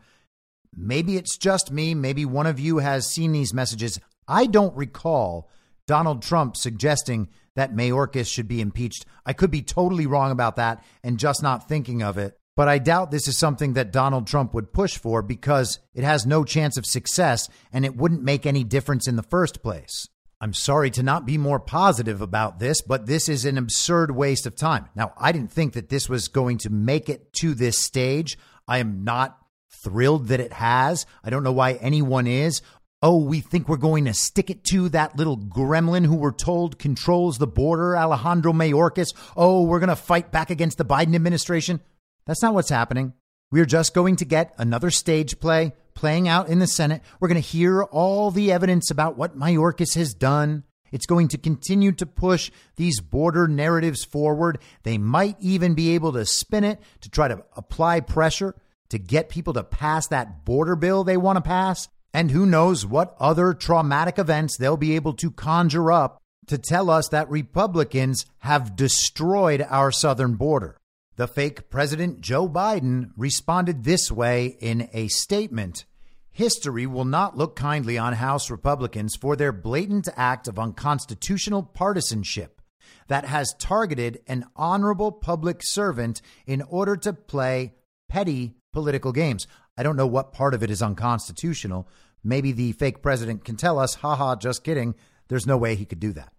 [0.73, 1.93] Maybe it's just me.
[1.93, 3.99] Maybe one of you has seen these messages.
[4.27, 5.49] I don't recall
[5.87, 9.05] Donald Trump suggesting that Mayorkas should be impeached.
[9.25, 12.37] I could be totally wrong about that and just not thinking of it.
[12.55, 16.25] But I doubt this is something that Donald Trump would push for because it has
[16.25, 20.07] no chance of success and it wouldn't make any difference in the first place.
[20.39, 24.45] I'm sorry to not be more positive about this, but this is an absurd waste
[24.45, 24.89] of time.
[24.95, 28.37] Now, I didn't think that this was going to make it to this stage.
[28.67, 29.37] I am not
[29.83, 31.05] thrilled that it has.
[31.23, 32.61] I don't know why anyone is.
[33.01, 36.79] Oh, we think we're going to stick it to that little gremlin who we're told
[36.79, 39.13] controls the border, Alejandro Mayorkas.
[39.35, 41.81] Oh, we're going to fight back against the Biden administration.
[42.25, 43.13] That's not what's happening.
[43.51, 47.01] We're just going to get another stage play playing out in the Senate.
[47.19, 50.63] We're going to hear all the evidence about what Mayorkas has done.
[50.91, 54.59] It's going to continue to push these border narratives forward.
[54.83, 58.55] They might even be able to spin it to try to apply pressure
[58.89, 61.87] to get people to pass that border bill they want to pass.
[62.13, 66.89] And who knows what other traumatic events they'll be able to conjure up to tell
[66.89, 70.77] us that Republicans have destroyed our southern border.
[71.17, 75.85] The fake President Joe Biden responded this way in a statement
[76.29, 82.61] History will not look kindly on House Republicans for their blatant act of unconstitutional partisanship
[83.07, 87.75] that has targeted an honorable public servant in order to play
[88.09, 89.47] petty political games.
[89.77, 91.87] I don't know what part of it is unconstitutional.
[92.21, 94.95] Maybe the fake president can tell us, haha, just kidding.
[95.29, 96.33] There's no way he could do that.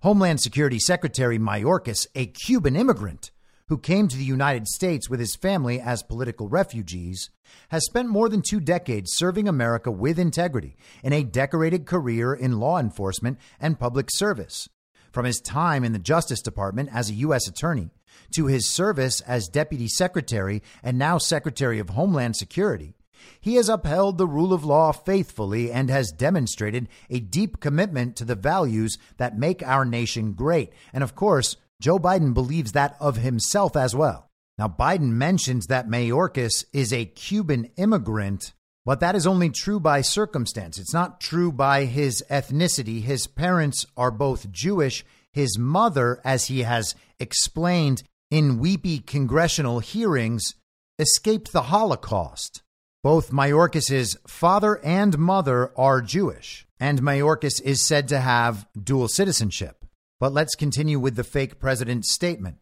[0.00, 3.30] Homeland Security Secretary Mayorkas, a Cuban immigrant,
[3.68, 7.30] who came to the United States with his family as political refugees,
[7.68, 12.58] has spent more than two decades serving America with integrity in a decorated career in
[12.60, 14.68] law enforcement and public service.
[15.12, 17.46] From his time in the Justice Department as a U.S.
[17.46, 17.90] Attorney
[18.34, 22.94] to his service as Deputy Secretary and now Secretary of Homeland Security,
[23.40, 28.24] he has upheld the rule of law faithfully and has demonstrated a deep commitment to
[28.24, 30.72] the values that make our nation great.
[30.92, 34.30] And of course, Joe Biden believes that of himself as well.
[34.56, 38.52] Now, Biden mentions that Mayorkas is a Cuban immigrant,
[38.86, 40.78] but that is only true by circumstance.
[40.78, 43.02] It's not true by his ethnicity.
[43.02, 45.04] His parents are both Jewish.
[45.32, 50.54] His mother, as he has explained in weepy congressional hearings,
[51.00, 52.62] escaped the Holocaust.
[53.02, 59.81] Both Mayorkas's father and mother are Jewish, and Mayorkas is said to have dual citizenship.
[60.22, 62.58] But let's continue with the fake president's statement.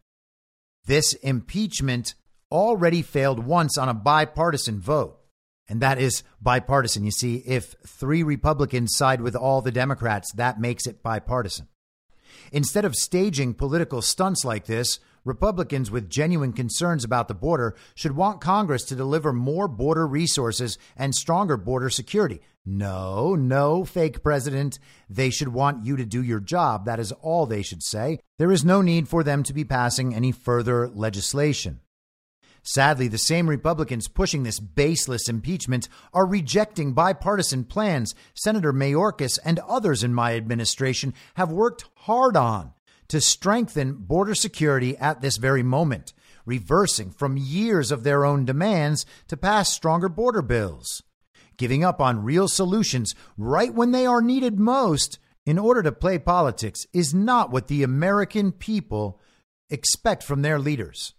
[0.87, 2.15] This impeachment
[2.51, 5.19] already failed once on a bipartisan vote.
[5.69, 7.05] And that is bipartisan.
[7.05, 11.67] You see, if three Republicans side with all the Democrats, that makes it bipartisan.
[12.51, 18.15] Instead of staging political stunts like this, Republicans with genuine concerns about the border should
[18.15, 22.41] want Congress to deliver more border resources and stronger border security.
[22.65, 24.79] No, no, fake president.
[25.09, 26.85] They should want you to do your job.
[26.85, 28.19] That is all they should say.
[28.39, 31.81] There is no need for them to be passing any further legislation.
[32.63, 39.57] Sadly, the same Republicans pushing this baseless impeachment are rejecting bipartisan plans Senator Mayorkas and
[39.59, 42.73] others in my administration have worked hard on
[43.11, 46.13] to strengthen border security at this very moment,
[46.45, 51.03] reversing from years of their own demands to pass stronger border bills,
[51.57, 56.17] giving up on real solutions right when they are needed most in order to play
[56.17, 59.19] politics is not what the American people
[59.69, 61.13] expect from their leaders.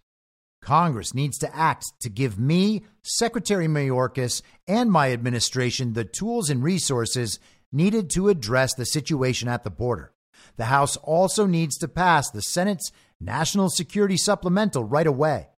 [0.62, 6.62] Congress needs to act to give me, Secretary Mayorkas, and my administration the tools and
[6.62, 7.38] resources
[7.70, 10.11] needed to address the situation at the border.
[10.56, 15.48] The House also needs to pass the Senate's National Security Supplemental right away.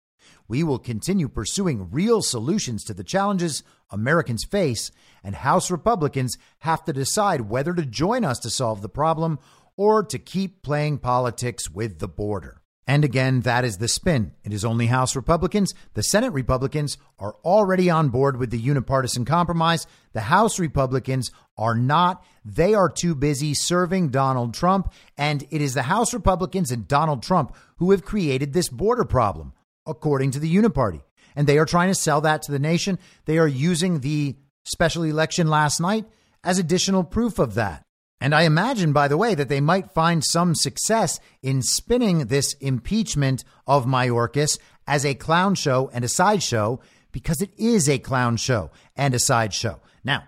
[0.47, 4.91] We will continue pursuing real solutions to the challenges Americans face,
[5.23, 9.39] and House Republicans have to decide whether to join us to solve the problem
[9.77, 12.64] or to keep playing politics with the border.
[12.87, 14.33] And again, that is the spin.
[14.45, 15.73] It is only House Republicans.
[15.95, 19.87] The Senate Republicans are already on board with the unipartisan compromise.
[20.13, 22.23] The House Republicans are not.
[22.45, 24.93] They are too busy serving Donald Trump.
[25.17, 29.55] And it is the House Republicans and Donald Trump who have created this border problem,
[29.87, 31.01] according to the Uniparty.
[31.35, 32.99] And they are trying to sell that to the nation.
[33.25, 36.05] They are using the special election last night
[36.45, 37.84] as additional proof of that.
[38.25, 42.55] And I imagine, by the way, that they might find some success in spinning this
[42.55, 46.81] impeachment of Mayorkas as a clown show and a sideshow
[47.13, 49.79] because it is a clown show and a sideshow.
[50.05, 50.23] Now,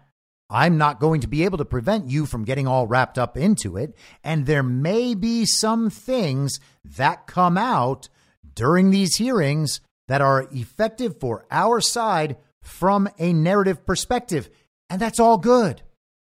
[0.50, 3.78] I'm not going to be able to prevent you from getting all wrapped up into
[3.78, 3.96] it.
[4.22, 8.10] And there may be some things that come out
[8.52, 14.50] during these hearings that are effective for our side from a narrative perspective.
[14.90, 15.80] And that's all good.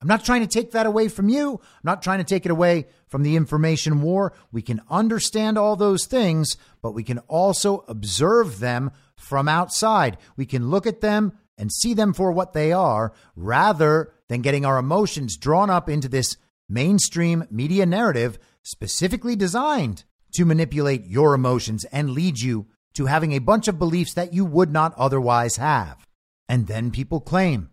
[0.03, 1.53] I'm not trying to take that away from you.
[1.53, 4.33] I'm not trying to take it away from the information war.
[4.51, 10.17] We can understand all those things, but we can also observe them from outside.
[10.35, 14.65] We can look at them and see them for what they are rather than getting
[14.65, 16.35] our emotions drawn up into this
[16.67, 20.03] mainstream media narrative specifically designed
[20.33, 24.43] to manipulate your emotions and lead you to having a bunch of beliefs that you
[24.43, 26.05] would not otherwise have.
[26.49, 27.69] And then people claim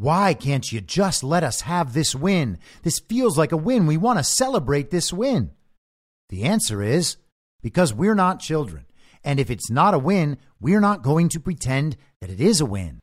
[0.00, 2.58] why can't you just let us have this win?
[2.84, 3.86] This feels like a win.
[3.86, 5.50] We want to celebrate this win.
[6.30, 7.18] The answer is
[7.60, 8.86] because we're not children.
[9.22, 12.64] And if it's not a win, we're not going to pretend that it is a
[12.64, 13.00] win.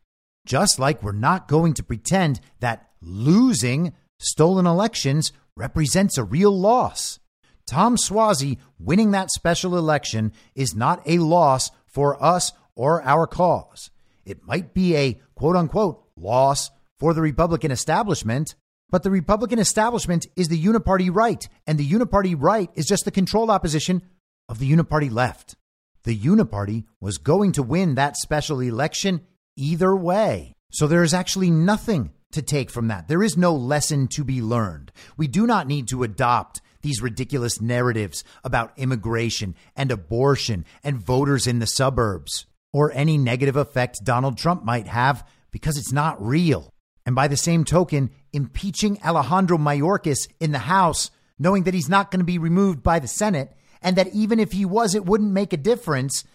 [0.47, 7.19] Just like we're not going to pretend that losing stolen elections represents a real loss.
[7.67, 13.91] Tom Suozzi winning that special election is not a loss for us or our cause.
[14.25, 18.55] It might be a quote unquote loss for the Republican establishment.
[18.89, 23.11] But the Republican establishment is the uniparty right, and the uniparty right is just the
[23.11, 24.01] controlled opposition
[24.47, 25.55] of the uniparty left.
[26.03, 29.21] The uniparty was going to win that special election
[29.57, 30.53] either way.
[30.71, 33.07] So there is actually nothing to take from that.
[33.07, 34.91] There is no lesson to be learned.
[35.17, 41.47] We do not need to adopt these ridiculous narratives about immigration and abortion and voters
[41.47, 46.69] in the suburbs or any negative effect Donald Trump might have because it's not real.
[47.07, 51.09] And by the same token, impeaching Alejandro Mayorkas in the House,
[51.39, 54.51] knowing that he's not going to be removed by the Senate, and that even if
[54.51, 56.25] he was, it wouldn't make a difference,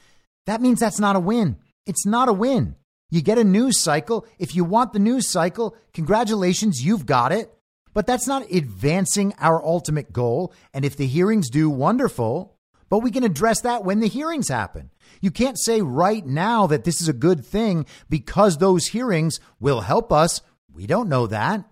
[0.47, 1.59] that means that's not a win.
[1.85, 2.77] It's not a win.
[3.11, 4.27] You get a news cycle.
[4.39, 7.53] If you want the news cycle, congratulations, you've got it.
[7.93, 10.55] But that's not advancing our ultimate goal.
[10.73, 12.57] And if the hearings do, wonderful.
[12.89, 14.91] But we can address that when the hearings happen.
[15.21, 19.83] You can't say right now that this is a good thing because those hearings will
[19.83, 20.41] help us
[20.75, 21.65] we don't know that.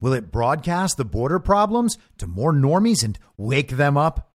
[0.00, 4.32] Will it broadcast the border problems to more normies and wake them up?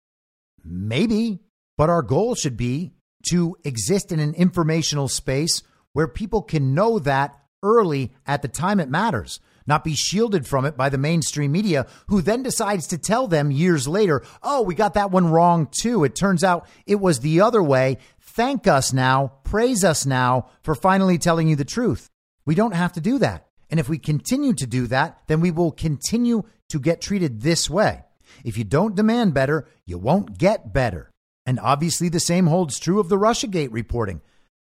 [0.63, 1.39] Maybe.
[1.77, 2.93] But our goal should be
[3.29, 5.61] to exist in an informational space
[5.93, 10.65] where people can know that early at the time it matters, not be shielded from
[10.65, 14.73] it by the mainstream media, who then decides to tell them years later, oh, we
[14.73, 16.03] got that one wrong too.
[16.03, 17.97] It turns out it was the other way.
[18.19, 22.09] Thank us now, praise us now for finally telling you the truth.
[22.45, 23.47] We don't have to do that.
[23.71, 27.69] And if we continue to do that, then we will continue to get treated this
[27.69, 28.03] way.
[28.43, 31.09] If you don't demand better, you won't get better.
[31.45, 34.21] And obviously, the same holds true of the Russiagate reporting.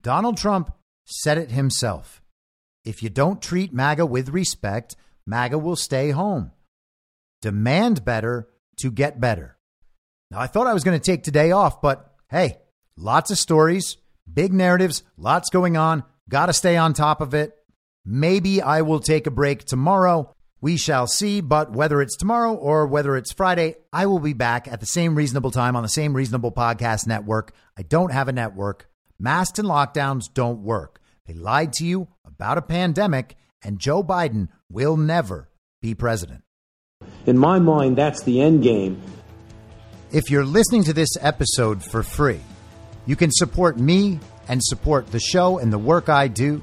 [0.03, 0.73] Donald Trump
[1.05, 2.23] said it himself.
[2.85, 4.97] If you don't treat MAGA with respect,
[5.27, 6.53] MAGA will stay home.
[7.41, 8.49] Demand better
[8.79, 9.59] to get better.
[10.31, 12.59] Now, I thought I was going to take today off, but hey,
[12.97, 13.99] lots of stories,
[14.33, 16.05] big narratives, lots going on.
[16.29, 17.55] Got to stay on top of it.
[18.05, 20.35] Maybe I will take a break tomorrow.
[20.61, 24.67] We shall see, but whether it's tomorrow or whether it's Friday, I will be back
[24.67, 27.53] at the same reasonable time on the same reasonable podcast network.
[27.77, 28.89] I don't have a network.
[29.19, 31.01] Masks and lockdowns don't work.
[31.27, 35.49] They lied to you about a pandemic, and Joe Biden will never
[35.81, 36.43] be president.
[37.27, 39.01] In my mind, that's the end game.
[40.11, 42.41] If you're listening to this episode for free,
[43.07, 44.19] you can support me
[44.49, 46.63] and support the show and the work I do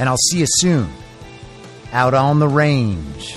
[0.00, 0.90] And I'll see you soon
[1.92, 3.36] out on the range.